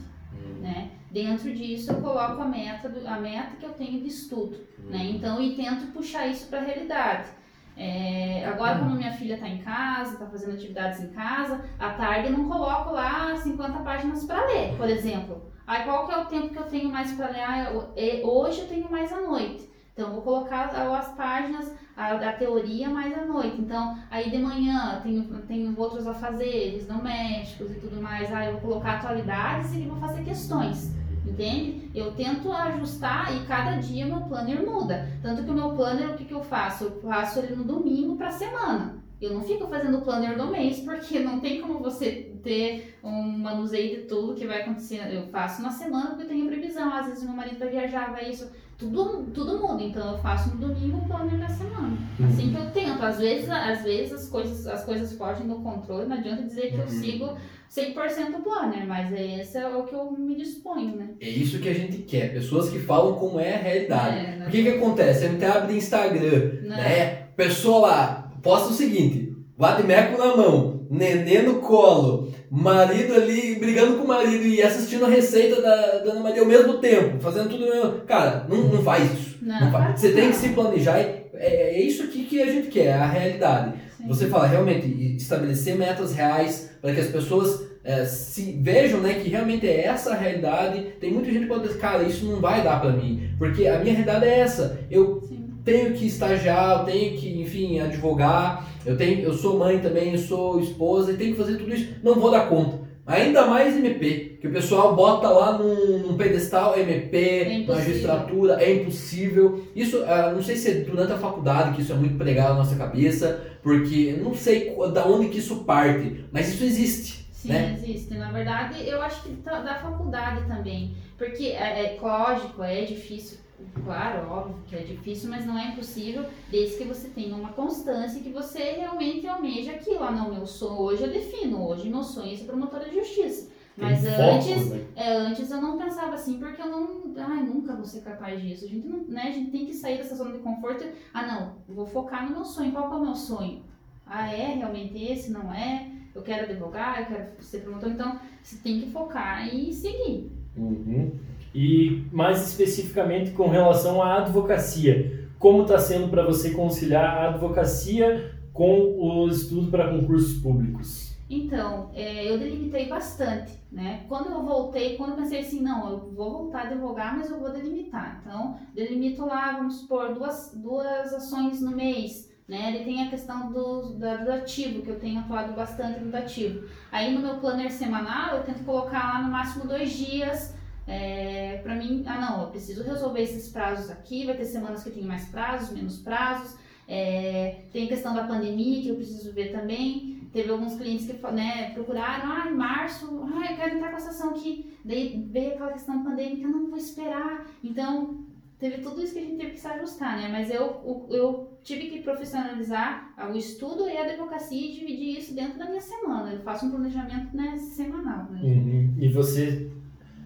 [0.59, 0.89] né?
[1.11, 4.57] Dentro disso eu coloco a meta, do- a meta que eu tenho de estudo,
[4.89, 5.03] né?
[5.11, 7.27] Então, e tento puxar isso para a realidade.
[7.75, 12.27] É, agora, quando minha filha está em casa, está fazendo atividades em casa, à tarde
[12.29, 15.51] eu não coloco lá 50 páginas para ler, por exemplo.
[15.67, 17.41] Aí, qual que é o tempo que eu tenho mais para ler?
[17.41, 19.69] Ah, eu- hoje eu tenho mais à noite.
[19.93, 23.57] Então, eu vou colocar as páginas, a, a teoria mais à noite.
[23.59, 28.31] Então, aí de manhã tenho, tenho outros afazeres domésticos e tudo mais.
[28.33, 30.95] Aí eu vou colocar atualidades e vou fazer questões.
[31.25, 31.89] Entende?
[31.93, 35.07] Eu tento ajustar e cada dia meu planner muda.
[35.21, 36.85] Tanto que o meu planner, o que, que eu faço?
[36.85, 38.95] Eu faço ele no domingo para semana.
[39.21, 43.21] Eu não fico fazendo o planner do mês, porque não tem como você ter um
[43.37, 44.99] manuseio de tudo que vai acontecer.
[45.13, 46.91] Eu faço na semana porque eu tenho previsão.
[46.91, 48.49] Às vezes meu marido vai viajar, vai isso.
[48.79, 49.83] Tudo, tudo muda.
[49.83, 51.95] Então eu faço no domingo o planner da semana.
[52.25, 53.03] Assim que eu tento.
[53.03, 56.07] Às vezes, às vezes as coisas, as coisas fogem do controle.
[56.09, 56.89] Não adianta dizer que eu Uhum.
[56.89, 57.37] sigo
[57.73, 61.09] 100% o planner, mas esse é o que eu me disponho, né?
[61.21, 64.17] É isso que a gente quer, pessoas que falam como é a realidade.
[64.17, 64.45] É, né?
[64.47, 65.25] O que que acontece?
[65.25, 66.75] A gente abre Instagram, Né?
[66.75, 67.05] né?
[67.37, 74.03] Pessoa lá, posta o seguinte, vadimeco na mão, nenê no colo, marido ali brigando com
[74.03, 77.63] o marido e assistindo a receita da, da Ana Maria ao mesmo tempo, fazendo tudo
[77.63, 78.01] ao mesmo...
[78.01, 79.37] Cara, não, não faz isso.
[79.41, 79.97] Não, Não faz.
[79.99, 80.41] Você tem que não.
[80.41, 83.73] se planejar e é, é isso aqui que a gente quer, é a realidade.
[83.97, 84.07] Sim.
[84.07, 89.29] Você fala realmente estabelecer metas reais para que as pessoas é, se vejam, né, que
[89.29, 90.81] realmente é essa a realidade.
[90.99, 93.79] Tem muita gente que pode dizer, cara, isso não vai dar para mim, porque a
[93.79, 94.79] minha realidade é essa.
[94.89, 95.49] Eu Sim.
[95.65, 98.69] tenho que estagiar, eu tenho que, enfim, advogar.
[98.85, 101.93] Eu tenho, eu sou mãe também, eu sou esposa e tenho que fazer tudo isso.
[102.03, 102.79] Não vou dar conta.
[103.05, 108.75] Ainda mais MP, que o pessoal bota lá num, num pedestal MP, É magistratura, é
[108.75, 109.65] impossível.
[109.75, 112.59] Isso, ah, não sei se é durante a faculdade que isso é muito pregado na
[112.59, 117.25] nossa cabeça, porque não sei da onde que isso parte, mas isso existe.
[117.31, 117.75] Sim, né?
[117.75, 118.13] existe.
[118.13, 120.95] Na verdade, eu acho que tá- da faculdade também.
[121.17, 123.39] Porque, é, é lógico, é difícil.
[123.83, 128.19] Claro, óbvio que é difícil, mas não é impossível, desde que você tenha uma constância
[128.19, 130.03] e que você realmente almeja aquilo.
[130.03, 133.49] Ah, não, meu sonho, hoje eu defino, hoje meu sonho é ser promotora de justiça.
[133.77, 134.85] Mas Tem antes, foco, né?
[134.95, 137.13] é, antes eu não pensava assim, porque eu não.
[137.17, 138.65] Ai, nunca vou ser capaz disso.
[138.65, 140.85] A gente, não, né, a gente tem que sair dessa zona de conforto.
[141.13, 142.71] Ah, não, vou focar no meu sonho.
[142.71, 143.63] Qual que é o meu sonho?
[144.05, 145.31] Ah, é realmente esse?
[145.31, 145.89] Não é?
[146.13, 147.89] Eu quero advogar, eu quero ser promotor.
[147.89, 150.29] Então, você tem que focar e seguir.
[150.57, 151.17] Uhum.
[151.53, 155.27] E mais especificamente com relação à advocacia.
[155.37, 161.11] Como está sendo para você conciliar a advocacia com o estudo para concursos públicos?
[161.29, 164.03] Então, é, eu delimitei bastante, né?
[164.09, 167.39] Quando eu voltei, quando eu pensei assim, não, eu vou voltar a advogar, mas eu
[167.39, 168.19] vou delimitar.
[168.21, 172.75] Então, delimito lá, vamos supor, duas, duas ações no mês, né?
[172.75, 176.67] Ele tem a questão do, da- do ativo, que eu tenho atuado bastante no ativo.
[176.91, 180.53] Aí no meu planner semanal, eu tento colocar lá no máximo dois dias
[180.91, 184.91] é, para mim, ah não, eu preciso resolver esses prazos aqui, vai ter semanas que
[184.91, 186.57] tenho mais prazos, menos prazos.
[186.85, 190.27] É, tem a questão da pandemia que eu preciso ver também.
[190.33, 194.09] Teve alguns clientes que né, procuraram, ah, em março, ah, eu quero entrar com essa
[194.09, 194.73] ação aqui.
[194.83, 197.45] Daí veio aquela questão pandêmica, não vou esperar.
[197.63, 198.25] Então,
[198.59, 200.27] teve tudo isso que a gente teve que se ajustar, né?
[200.29, 205.57] Mas eu, eu tive que profissionalizar o estudo e a advocacia e dividir isso dentro
[205.57, 206.33] da minha semana.
[206.33, 208.41] Eu faço um planejamento né, semanal, né?
[208.43, 208.95] Uhum.
[208.99, 209.71] E você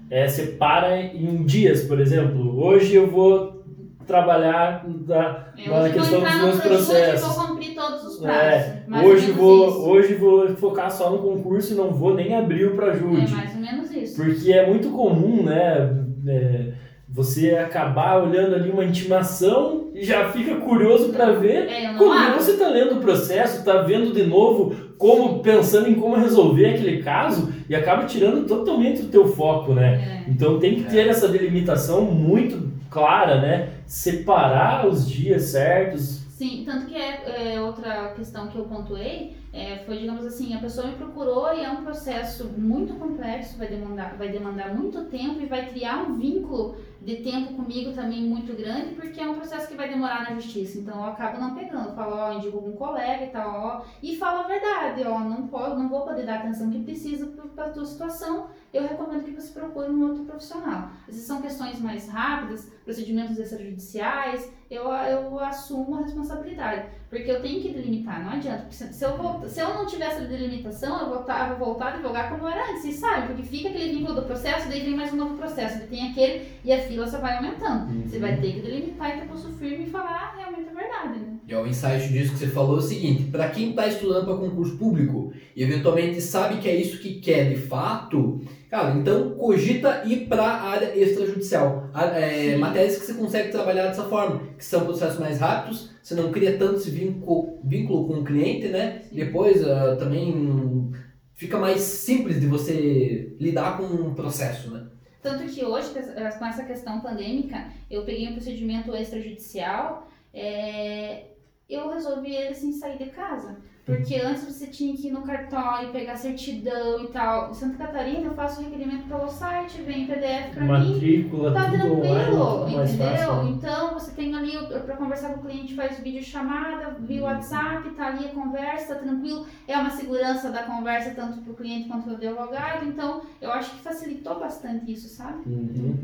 [0.10, 2.64] é, separa em dias, por exemplo.
[2.64, 3.64] Hoje eu vou
[4.06, 7.36] trabalhar da, Eu na questão dos meus processos.
[7.36, 8.42] vou cumprir todos os prazos.
[8.44, 9.90] É, mais ou hoje vou, isso.
[9.90, 13.56] hoje vou focar só no concurso e não vou nem abrir o para É mais
[13.56, 14.16] ou menos isso.
[14.24, 16.06] Porque é muito comum, né?
[16.28, 16.74] é,
[17.10, 22.42] você acabar olhando ali uma intimação e já fica curioso para ver É, como abro.
[22.42, 27.02] você está lendo o processo, está vendo de novo como pensando em como resolver aquele
[27.02, 30.24] caso e acaba tirando totalmente o teu foco, né?
[30.28, 30.30] É.
[30.30, 33.70] Então tem que ter essa delimitação muito clara, né?
[33.86, 36.24] Separar os dias certos.
[36.30, 40.60] Sim, tanto que é, é, outra questão que eu pontuei é, foi, digamos assim, a
[40.60, 45.40] pessoa me procurou e é um processo muito complexo, vai demandar, vai demandar muito tempo
[45.40, 49.70] e vai criar um vínculo de tempo comigo também muito grande, porque é um processo
[49.70, 50.78] que vai demorar na justiça.
[50.78, 54.18] Então eu acabo não pegando, eu falo, ó, indico algum colega e tal, ó, e
[54.18, 57.68] falo a verdade, ó, não, posso, não vou poder dar a atenção que precisa para
[57.68, 60.90] a tua situação, eu recomendo que você procure um outro profissional.
[61.08, 66.90] Essas são questões mais rápidas, procedimentos extrajudiciais, eu, eu assumo a responsabilidade.
[67.10, 68.66] Porque eu tenho que delimitar, não adianta.
[68.72, 72.30] Se, eu, volta- se eu não tivesse a delimitação, eu voltar, vou voltar a advogar
[72.30, 73.28] como era antes, sabe?
[73.28, 76.48] Porque fica aquele vínculo do processo, daí vem mais um novo processo, daí tem aquele,
[76.64, 77.92] e a fila só vai aumentando.
[78.10, 81.38] Você vai ter que delimitar e ter pulso firme e falar, ah, realmente verdade, né?
[81.48, 84.26] E ó, o insight disso que você falou é o seguinte: para quem está estudando
[84.26, 89.32] para concurso público e eventualmente sabe que é isso que quer de fato, cara, então
[89.32, 91.90] cogita ir para a área extrajudicial.
[91.94, 96.32] É, matérias que você consegue trabalhar dessa forma, que são processos mais rápidos, você não
[96.32, 99.02] cria tanto esse vínculo, vínculo com o cliente, né?
[99.10, 99.16] Sim.
[99.16, 100.92] Depois ah, também
[101.34, 104.88] fica mais simples de você lidar com um processo, né?
[105.22, 105.90] Tanto que hoje,
[106.38, 111.24] com essa questão pandêmica, eu peguei um procedimento extrajudicial, é,
[111.70, 113.58] eu resolvi ele sem sair de casa.
[113.86, 117.52] Porque antes você tinha que ir no cartório, pegar certidão e tal.
[117.52, 120.68] Em Santa Catarina eu faço o requerimento pelo site, vem PDF pra mim.
[120.70, 123.16] Matrícula, Tá tudo online, tranquilo, mais entendeu?
[123.16, 123.44] fácil.
[123.44, 123.50] né?
[123.52, 124.54] Então você tem ali
[124.88, 129.02] pra conversar com o cliente, faz vídeo chamada, via WhatsApp, tá ali a conversa, tá
[129.02, 129.46] tranquilo.
[129.68, 132.88] É uma segurança da conversa tanto pro cliente quanto pro advogado.
[132.88, 135.44] Então eu acho que facilitou bastante isso, sabe?
[135.46, 135.96] Uhum.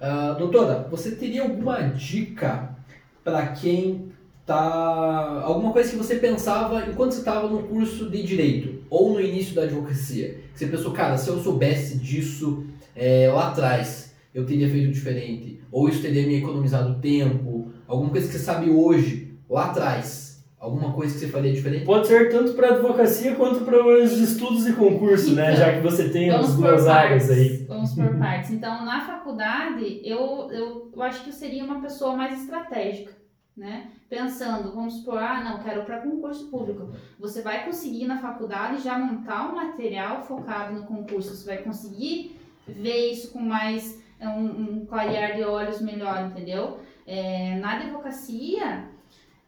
[0.00, 2.73] Ah, doutora, você teria alguma dica
[3.24, 4.12] para quem
[4.44, 5.42] tá.
[5.44, 9.54] alguma coisa que você pensava enquanto você estava no curso de direito ou no início
[9.54, 10.38] da advocacia?
[10.54, 15.60] Você pensou, cara, se eu soubesse disso é, lá atrás, eu teria feito diferente?
[15.72, 17.72] Ou isso teria me economizado tempo?
[17.88, 20.33] Alguma coisa que você sabe hoje, lá atrás?
[20.64, 21.84] Alguma coisa que você faria diferente?
[21.84, 25.52] Pode ser tanto para advocacia quanto para os estudos e concurso, né?
[25.52, 27.66] Então, Já que você tem as duas áreas aí.
[27.68, 28.50] Vamos por partes.
[28.50, 33.12] Então, na faculdade, eu, eu, eu acho que eu seria uma pessoa mais estratégica,
[33.54, 33.90] né?
[34.08, 36.92] Pensando, vamos supor, ah, não, quero para concurso público.
[37.20, 41.36] Você vai conseguir na faculdade já montar um material focado no concurso.
[41.36, 46.78] Você vai conseguir ver isso com mais é, um, um clarear de olhos melhor, entendeu?
[47.06, 48.93] É, na advocacia,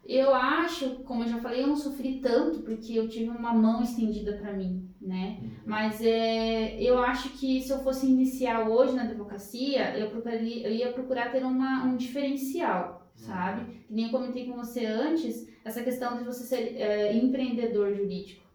[0.09, 3.83] eu acho, como eu já falei, eu não sofri tanto porque eu tive uma mão
[3.83, 5.41] estendida para mim, né?
[5.65, 10.73] Mas é, eu acho que se eu fosse iniciar hoje na advocacia, eu, procuraria, eu
[10.73, 13.85] ia procurar ter uma, um diferencial, sabe?
[13.87, 18.47] Que nem eu comentei com você antes, essa questão de você ser é, empreendedor jurídico.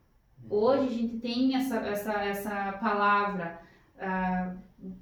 [0.50, 3.62] Hoje a gente tem essa, essa, essa palavra,
[4.00, 4.56] ah,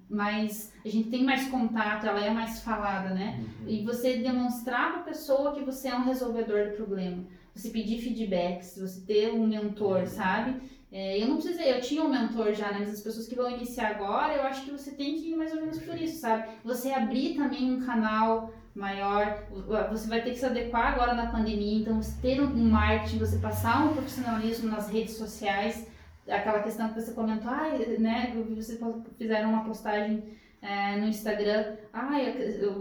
[0.10, 3.44] mas a gente tem mais contato, ela é mais falada, né?
[3.68, 7.24] E você demonstrar para a pessoa que você é um resolvedor do problema.
[7.56, 10.62] Você pedir feedbacks, você ter um mentor, sabe?
[10.92, 12.80] É, eu não precisei, eu tinha um mentor já, né?
[12.80, 15.54] Mas as pessoas que vão iniciar agora, eu acho que você tem que ir mais
[15.54, 16.50] ou menos por isso, sabe?
[16.64, 19.44] Você abrir também um canal maior,
[19.90, 23.38] você vai ter que se adequar agora na pandemia, então você ter um marketing, você
[23.38, 25.88] passar um profissionalismo nas redes sociais,
[26.30, 27.70] aquela questão que você comentou, ah,
[28.00, 28.80] né, vocês
[29.18, 30.24] fizeram uma postagem
[30.62, 32.10] é, no Instagram, ah,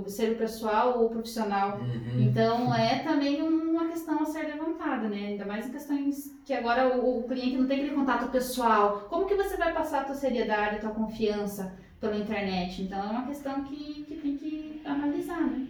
[0.06, 1.78] ser o pessoal ou profissional.
[1.78, 2.22] Uhum.
[2.22, 5.28] Então é também uma questão a ser levantada, né?
[5.28, 9.06] Ainda mais em questões que agora o, o cliente não tem aquele contato pessoal.
[9.08, 12.82] Como que você vai passar a tua seriedade, a tua confiança pela internet?
[12.82, 15.66] Então é uma questão que, que tem que analisar, né?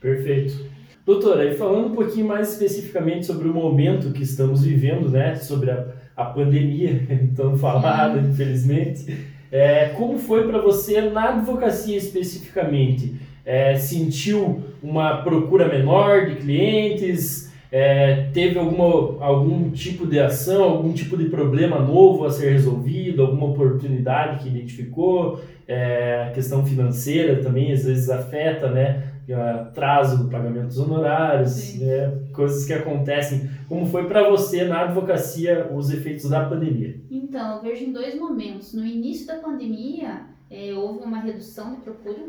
[0.00, 0.70] Perfeito.
[1.06, 5.36] Doutora, e falando um pouquinho mais especificamente sobre o momento que estamos vivendo, né?
[5.36, 9.32] Sobre a, a pandemia, tão falada, infelizmente.
[9.50, 13.14] É, como foi para você na advocacia especificamente?
[13.44, 17.52] É, sentiu uma procura menor de clientes?
[17.70, 23.22] É, teve alguma, algum tipo de ação, algum tipo de problema novo a ser resolvido,
[23.22, 25.40] alguma oportunidade que identificou?
[25.66, 29.13] É, a questão financeira também às vezes afeta, né?
[29.32, 32.12] Atraso do pagamento dos honorários, né?
[32.32, 33.48] coisas que acontecem.
[33.68, 37.00] Como foi para você na advocacia os efeitos da pandemia?
[37.10, 38.74] Então, eu vejo em dois momentos.
[38.74, 42.22] No início da pandemia, é, houve uma redução de procura,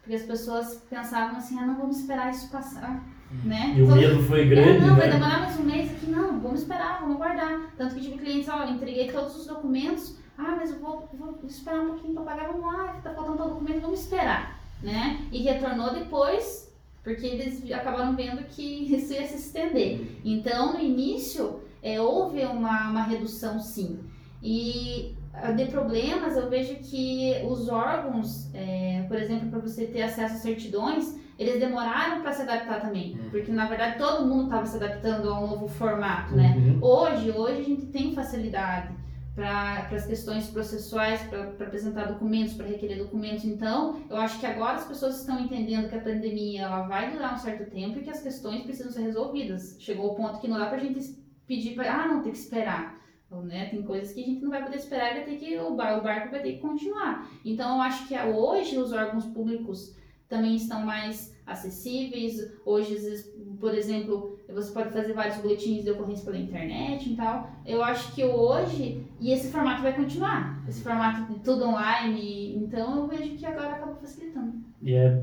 [0.00, 3.02] porque as pessoas pensavam assim, ah, não, vamos esperar isso passar,
[3.44, 3.74] né?
[3.76, 5.12] E o Todo- medo foi grande, é, não, vai né?
[5.14, 7.72] demorar mais um mês aqui, não, vamos esperar, vamos aguardar.
[7.76, 11.80] Tanto que tive clientes, ó, entreguei todos os documentos, ah, mas eu vou, vou esperar
[11.80, 15.26] um pouquinho para pagar, vamos lá, tá faltando tal documento, vamos esperar, né?
[15.32, 16.72] E retornou depois,
[17.02, 18.62] porque eles acabaram vendo que
[18.94, 20.18] isso ia se estender.
[20.24, 24.00] Então, no início, é, houve uma, uma redução sim.
[24.42, 30.02] E ah, de problemas, eu vejo que os órgãos, é, por exemplo, para você ter
[30.02, 33.14] acesso a certidões, eles demoraram para se adaptar também.
[33.14, 33.30] Uhum.
[33.30, 36.54] Porque, na verdade, todo mundo estava se adaptando a um novo formato, né?
[36.56, 36.78] Uhum.
[36.80, 38.94] Hoje, hoje a gente tem facilidade
[39.34, 43.44] para as questões processuais, para apresentar documentos, para requerer documentos.
[43.44, 47.34] Então, eu acho que agora as pessoas estão entendendo que a pandemia ela vai durar
[47.34, 49.76] um certo tempo e que as questões precisam ser resolvidas.
[49.80, 52.38] Chegou o ponto que não dá para a gente pedir para, ah, não, tem que
[52.38, 53.02] esperar.
[53.42, 53.68] Né?
[53.68, 56.04] Tem coisas que a gente não vai poder esperar e vai ter que, o barco
[56.04, 57.28] vai ter que continuar.
[57.44, 59.96] Então, eu acho que hoje os órgãos públicos
[60.28, 62.52] também estão mais acessíveis.
[62.64, 67.16] Hoje, às vezes, por exemplo, você pode fazer vários boletins de ocorrência pela internet e
[67.16, 67.50] tal.
[67.66, 72.96] Eu acho que hoje, e esse formato vai continuar, esse formato de tudo online, então
[72.96, 74.54] eu vejo que agora acabou facilitando.
[74.82, 75.22] E é,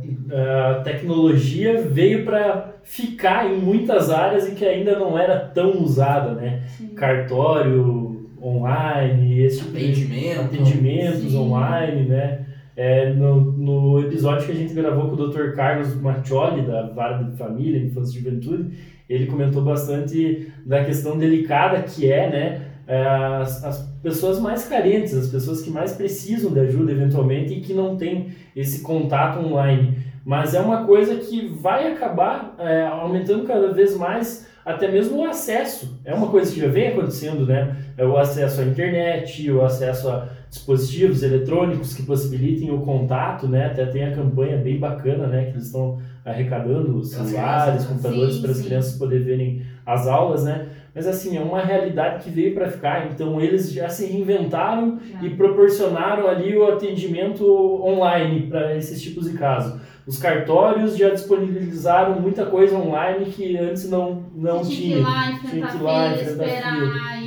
[0.71, 6.33] a tecnologia veio para ficar em muitas áreas e que ainda não era tão usada,
[6.33, 6.63] né?
[6.67, 6.89] Sim.
[6.95, 10.41] Cartório online, esse tipo de Atendimento.
[10.41, 11.37] atendimentos Sim.
[11.37, 12.45] online, né?
[12.83, 15.51] É, no, no episódio que a gente gravou com o Dr.
[15.51, 18.75] Carlos Maccioli, da Vara de Família, Infância e Juventude,
[19.07, 22.61] ele comentou bastante da questão delicada que é, né?
[22.87, 23.05] é,
[23.39, 27.71] As, as pessoas mais carentes, as pessoas que mais precisam de ajuda eventualmente e que
[27.71, 29.99] não têm esse contato online.
[30.25, 35.25] Mas é uma coisa que vai acabar é, aumentando cada vez mais até mesmo o
[35.25, 36.01] acesso.
[36.03, 37.75] É uma coisa que já vem acontecendo, né?
[37.95, 43.67] É o acesso à internet, o acesso a dispositivos eletrônicos que possibilitem o contato, né?
[43.67, 45.45] Até tem a campanha bem bacana, né?
[45.45, 47.87] Que eles estão arrecadando celulares, né?
[47.87, 48.63] computadores Sim, para as sim.
[48.65, 50.67] crianças poderem verem as aulas, né?
[50.93, 53.07] Mas assim, é uma realidade que veio para ficar.
[53.09, 55.23] Então eles já se reinventaram Já.
[55.23, 57.45] e proporcionaram ali o atendimento
[57.81, 59.79] online para esses tipos de casos.
[60.05, 64.67] Os cartórios já disponibilizaram muita coisa online que antes não, não tinha.
[64.67, 67.20] tinha que ir lá, Tinha enfrentar que ir lá, fila, enfrentar esperar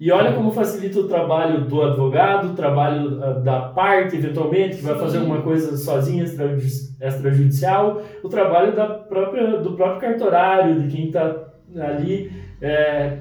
[0.00, 0.10] e...
[0.10, 4.98] Olha como facilita o trabalho do advogado, o trabalho ah, da parte, eventualmente, que vai
[4.98, 11.06] fazer alguma coisa sozinha, extrajudi- extrajudicial, o trabalho da própria, do próprio cartorário, de quem
[11.06, 11.34] está
[11.76, 12.30] ali,
[12.60, 13.18] é,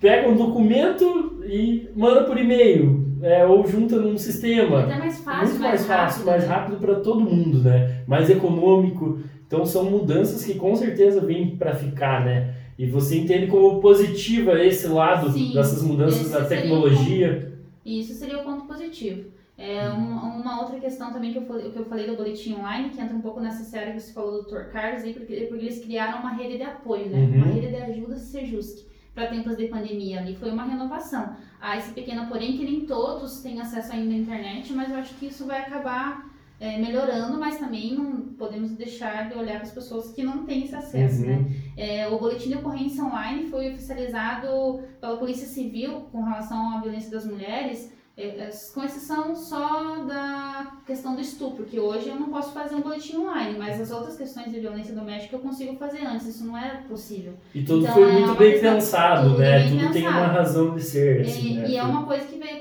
[0.00, 4.80] pega um documento e manda por e-mail, é, ou junta num sistema.
[4.80, 6.54] Até mais fácil, Muito mais, fácil, rápido, mais né?
[6.54, 8.02] rápido para todo mundo, né?
[8.06, 9.18] Mais econômico.
[9.46, 12.52] Então são mudanças que com certeza vêm para ficar, né?
[12.78, 17.52] E você entende como positiva esse lado Sim, dessas mudanças o tecnologia.
[17.84, 19.30] Isso seria o ponto positivo.
[19.58, 22.90] É uma, uma outra questão também que eu, falei, que eu falei do boletim online,
[22.90, 24.64] que entra um pouco nessa série que você falou do Dr.
[24.70, 27.18] Carlos, aí, porque, porque eles criaram uma rede de apoio, né?
[27.18, 27.36] Uhum.
[27.36, 30.20] Uma rede de ajuda Sejusc para tempos de pandemia.
[30.20, 31.34] Ali foi uma renovação.
[31.58, 35.14] Há esse pequeno porém que nem todos têm acesso ainda à internet, mas eu acho
[35.14, 36.28] que isso vai acabar
[36.60, 40.64] é, melhorando, mas também não podemos deixar de olhar para as pessoas que não têm
[40.64, 41.26] esse acesso, Uhum.
[41.28, 41.44] né?
[41.76, 47.10] É, o boletim de ocorrência online foi oficializado pela Polícia Civil com relação à violência
[47.10, 52.30] das mulheres, é, é, com exceção só da questão do estupro, que hoje eu não
[52.30, 56.00] posso fazer um boletim online, mas as outras questões de violência doméstica eu consigo fazer
[56.06, 57.34] antes, isso não era possível.
[57.54, 59.58] E tudo Então, foi é muito bem questão- pensado, tudo né?
[59.58, 60.16] bem Tudo tem pensado.
[60.16, 61.68] uma razão de ser, assim, e, né?
[61.68, 62.55] e é uma coisa que veio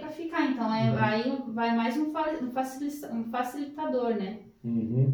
[0.55, 0.97] então é, Uhum.
[0.99, 4.37] aí vai mais um, fa- facilita- facilitador, né?
[4.63, 5.13] Uhum.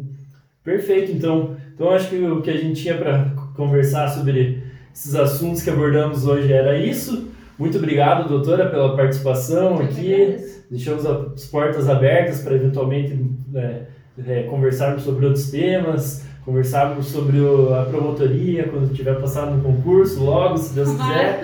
[0.64, 1.56] Perfeito, então.
[1.74, 4.62] Então acho que o que a gente tinha para conversar sobre
[4.94, 7.28] esses assuntos que abordamos hoje era isso.
[7.58, 10.36] Muito obrigado, doutora, pela participação Eu aqui.
[10.70, 13.18] Deixamos as portas abertas para eventualmente
[13.54, 13.82] é,
[14.26, 20.22] é, conversarmos sobre outros temas, conversarmos sobre o- a promotoria quando tiver passado no concurso,
[20.24, 21.42] logo, se Deus quiser.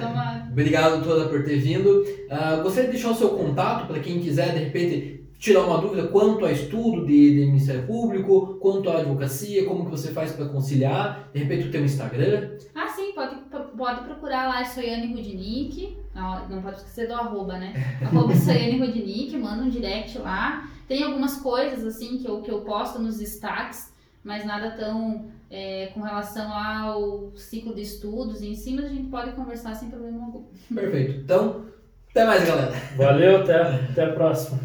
[0.00, 0.35] Tomara.
[0.56, 2.02] Obrigado, doutora, por ter vindo.
[2.30, 6.08] Ah, gostaria de deixar o seu contato para quem quiser, de repente, tirar uma dúvida
[6.08, 10.46] quanto a estudo de, de Ministério Público, quanto à advocacia, como que você faz para
[10.46, 11.28] conciliar.
[11.34, 12.52] De repente, o teu Instagram.
[12.74, 13.36] Ah, sim, pode,
[13.76, 15.98] pode procurar lá, é Soiane Rudnick.
[16.14, 17.74] Não, não pode esquecer do arroba, né?
[18.00, 20.70] Arroba Soiane Rudnick, manda um direct lá.
[20.88, 23.92] Tem algumas coisas, assim, que eu, que eu posto nos destaques,
[24.24, 29.08] mas nada tão é, com relação ao ciclo de estudos em si, mas a gente
[29.08, 30.44] pode conversar sem problema algum.
[30.74, 31.20] Perfeito.
[31.20, 31.66] Então,
[32.10, 32.72] até mais, galera.
[32.96, 34.60] Valeu, até, até a próxima.